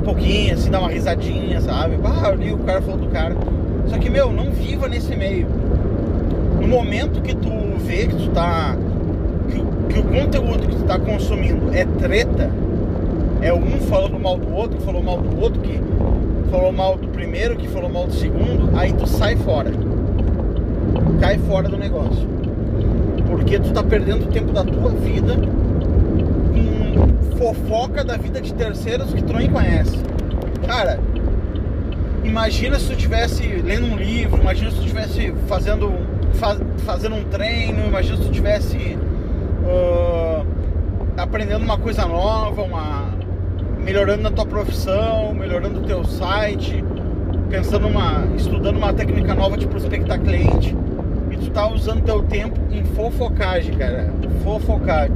um 0.00 0.02
pouquinho, 0.02 0.54
assim, 0.54 0.70
dar 0.70 0.80
uma 0.80 0.88
risadinha, 0.88 1.60
sabe? 1.60 1.98
Ah, 2.04 2.30
eu 2.30 2.36
li 2.36 2.52
o 2.52 2.58
cara 2.58 2.80
falou 2.80 2.98
do 2.98 3.08
cara. 3.08 3.36
Só 3.88 3.98
que, 3.98 4.08
meu, 4.08 4.32
não 4.32 4.50
viva 4.50 4.88
nesse 4.88 5.14
meio. 5.14 5.46
No 6.60 6.66
momento 6.66 7.20
que 7.20 7.34
tu 7.34 7.50
vê 7.78 8.06
que 8.06 8.16
tu 8.16 8.30
tá. 8.30 8.76
Conteúdo 10.10 10.66
que 10.66 10.76
tu 10.76 10.84
tá 10.84 10.98
consumindo 10.98 11.72
é 11.72 11.84
treta, 11.84 12.50
é 13.40 13.52
um 13.52 13.80
falando 13.88 14.18
mal 14.18 14.36
do 14.36 14.52
outro, 14.52 14.76
que 14.76 14.84
falou 14.84 15.02
mal 15.02 15.18
do 15.18 15.40
outro, 15.40 15.60
que 15.60 15.80
falou 16.50 16.72
mal 16.72 16.96
do 16.96 17.08
primeiro, 17.08 17.56
que 17.56 17.68
falou 17.68 17.88
mal 17.88 18.06
do 18.06 18.12
segundo, 18.12 18.76
aí 18.76 18.92
tu 18.92 19.06
sai 19.06 19.36
fora. 19.36 19.70
Cai 21.20 21.38
fora 21.38 21.68
do 21.68 21.76
negócio. 21.76 22.28
Porque 23.28 23.58
tu 23.60 23.72
tá 23.72 23.82
perdendo 23.82 24.24
o 24.24 24.26
tempo 24.26 24.52
da 24.52 24.64
tua 24.64 24.90
vida 24.90 25.36
com 25.36 27.38
fofoca 27.38 28.04
da 28.04 28.16
vida 28.16 28.40
de 28.40 28.52
terceiros 28.52 29.14
que 29.14 29.22
tu 29.22 29.32
nem 29.32 29.48
conhece. 29.48 29.96
Cara, 30.66 30.98
imagina 32.24 32.78
se 32.78 32.86
tu 32.86 32.92
estivesse 32.92 33.46
lendo 33.46 33.86
um 33.86 33.96
livro, 33.96 34.40
imagina 34.40 34.70
se 34.70 34.76
tu 34.76 34.82
estivesse 34.82 35.32
fazendo, 35.46 35.92
faz, 36.34 36.58
fazendo 36.78 37.14
um 37.14 37.24
treino, 37.24 37.86
imagina 37.86 38.16
se 38.16 38.22
tu 38.22 38.30
estivesse 38.30 38.98
uh, 39.62 40.46
aprendendo 41.16 41.64
uma 41.64 41.78
coisa 41.78 42.06
nova, 42.06 42.62
uma, 42.62 43.10
melhorando 43.78 44.22
na 44.22 44.30
tua 44.30 44.46
profissão, 44.46 45.34
melhorando 45.34 45.80
o 45.80 45.82
teu 45.84 46.04
site, 46.04 46.84
pensando 47.48 47.88
uma, 47.88 48.26
estudando 48.36 48.76
uma 48.76 48.92
técnica 48.92 49.34
nova 49.34 49.56
de 49.56 49.66
prospectar 49.66 50.20
cliente 50.20 50.76
e 51.30 51.36
tu 51.36 51.50
tá 51.50 51.68
usando 51.68 52.02
teu 52.04 52.22
tempo 52.22 52.58
em 52.70 52.84
fofocagem, 52.84 53.74
cara. 53.76 54.12
Fofocagem. 54.42 55.14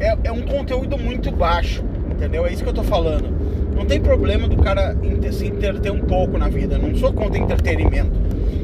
É, 0.00 0.16
é 0.24 0.32
um 0.32 0.42
conteúdo 0.42 0.96
muito 0.96 1.30
baixo, 1.30 1.84
entendeu? 2.10 2.46
É 2.46 2.52
isso 2.52 2.62
que 2.62 2.68
eu 2.68 2.74
tô 2.74 2.82
falando. 2.82 3.36
Não 3.74 3.84
tem 3.84 4.00
problema 4.00 4.48
do 4.48 4.56
cara 4.56 4.96
se 5.30 5.46
entreter 5.46 5.92
um 5.92 6.00
pouco 6.00 6.38
na 6.38 6.48
vida. 6.48 6.78
Não 6.78 6.94
sou 6.96 7.12
contra 7.12 7.38
entretenimento. 7.38 8.10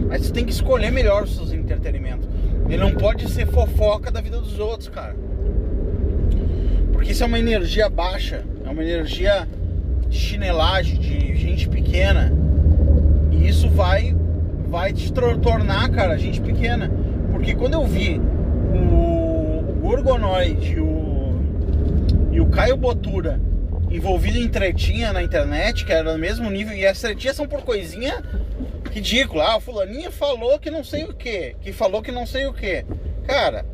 Mas 0.09 0.23
você 0.23 0.33
tem 0.33 0.45
que 0.45 0.53
escolher 0.53 0.91
melhor 0.91 1.25
os 1.25 1.35
seus 1.35 1.53
entretenimentos. 1.53 2.29
Ele 2.69 2.79
não 2.79 2.93
pode 2.93 3.29
ser 3.31 3.47
fofoca 3.47 4.11
da 4.11 4.21
vida 4.21 4.41
dos 4.41 4.59
outros, 4.59 4.89
cara. 4.89 5.15
Porque 6.93 7.13
isso 7.13 7.23
é 7.23 7.27
uma 7.27 7.39
energia 7.39 7.89
baixa 7.89 8.45
é 8.65 8.71
uma 8.71 8.83
energia 8.83 9.47
de 10.09 10.19
chinelagem, 10.19 10.99
de 10.99 11.37
gente 11.37 11.69
pequena. 11.69 12.33
E 13.31 13.47
isso 13.47 13.69
vai 13.69 14.17
vai 14.69 14.93
te 14.93 15.13
tornar, 15.13 15.89
cara, 15.91 16.19
gente 16.19 16.41
pequena. 16.41 16.91
Porque 17.31 17.55
quando 17.55 17.75
eu 17.75 17.85
vi 17.85 18.21
o, 18.73 19.63
Gorgonoid 19.81 20.73
e 20.73 20.81
o, 20.81 21.41
e 22.33 22.41
o 22.41 22.47
Caio 22.47 22.77
Botura 22.77 23.41
envolvido 23.91 24.39
em 24.39 24.49
tretinha 24.49 25.13
na 25.13 25.23
internet, 25.23 25.85
que 25.85 25.93
era 25.93 26.13
no 26.13 26.19
mesmo 26.19 26.51
nível, 26.51 26.75
e 26.75 26.85
as 26.85 27.01
tretinhas 27.01 27.37
são 27.37 27.47
por 27.47 27.63
coisinha 27.63 28.21
ridícula. 28.95 29.45
Ah, 29.45 29.57
o 29.57 29.61
fulaninha 29.61 30.11
falou 30.11 30.59
que 30.59 30.71
não 30.71 30.85
sei 30.85 31.03
o 31.05 31.13
que, 31.13 31.57
que 31.61 31.73
falou 31.73 32.01
que 32.01 32.13
não 32.13 32.27
sei 32.27 32.47
o 32.47 32.53
que. 32.53 32.85
Cara, 33.27 33.67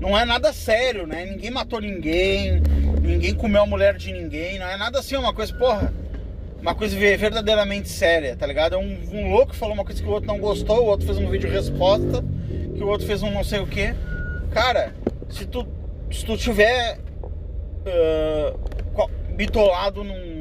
não 0.00 0.18
é 0.18 0.24
nada 0.24 0.52
sério, 0.52 1.06
né? 1.06 1.26
Ninguém 1.26 1.50
matou 1.50 1.80
ninguém, 1.80 2.62
ninguém 3.02 3.34
comeu 3.34 3.62
a 3.62 3.66
mulher 3.66 3.96
de 3.96 4.10
ninguém, 4.10 4.58
não 4.58 4.66
é 4.66 4.76
nada 4.78 4.98
assim, 5.00 5.16
uma 5.16 5.34
coisa, 5.34 5.52
porra, 5.54 5.92
uma 6.60 6.74
coisa 6.74 6.96
verdadeiramente 6.96 7.88
séria, 7.88 8.34
tá 8.34 8.46
ligado? 8.46 8.74
É 8.74 8.78
um, 8.78 8.98
um 9.12 9.30
louco 9.30 9.54
falou 9.54 9.74
uma 9.74 9.84
coisa 9.84 10.02
que 10.02 10.08
o 10.08 10.12
outro 10.12 10.26
não 10.26 10.38
gostou, 10.38 10.78
o 10.78 10.86
outro 10.86 11.04
fez 11.04 11.18
um 11.18 11.28
vídeo 11.28 11.50
resposta, 11.50 12.24
que 12.74 12.82
o 12.82 12.88
outro 12.88 13.06
fez 13.06 13.22
um 13.22 13.30
não 13.30 13.44
sei 13.44 13.60
o 13.60 13.66
que. 13.66 13.94
Cara, 14.52 14.94
se 15.28 15.44
tu, 15.44 15.68
se 16.10 16.24
tu 16.24 16.36
tiver 16.38 16.98
uh, 17.84 19.08
bitolado 19.34 20.02
num 20.02 20.37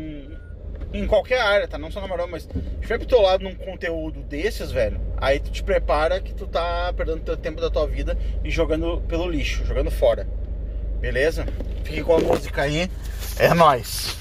em 0.94 1.06
qualquer 1.06 1.42
área, 1.42 1.68
tá? 1.68 1.78
Não 1.78 1.92
só 1.92 2.02
na 2.02 2.08
moral, 2.08 2.28
mas 2.28 2.44
se 2.44 2.50
tiver 2.82 2.98
bitolado 2.98 3.44
num 3.44 3.56
conteúdo 3.56 4.22
desses, 4.24 4.72
velho, 4.72 5.00
aí 5.18 5.40
tu 5.40 5.52
te 5.52 5.64
prepara 5.64 6.20
que 6.20 6.34
tu 6.34 6.48
tá 6.48 6.94
perdendo 6.96 7.22
teu 7.22 7.38
tempo 7.38 7.62
da 7.62 7.70
tua 7.70 7.88
vida 7.88 8.18
e 8.44 8.50
jogando 8.50 9.02
pelo 9.08 9.30
lixo, 9.30 9.66
jogando 9.66 9.92
fora. 9.92 10.28
Beleza? 11.00 11.46
Fique 11.84 12.04
com 12.04 12.16
a 12.16 12.20
música 12.20 12.64
aí. 12.64 12.90
É 13.38 13.54
nóis. 13.54 14.18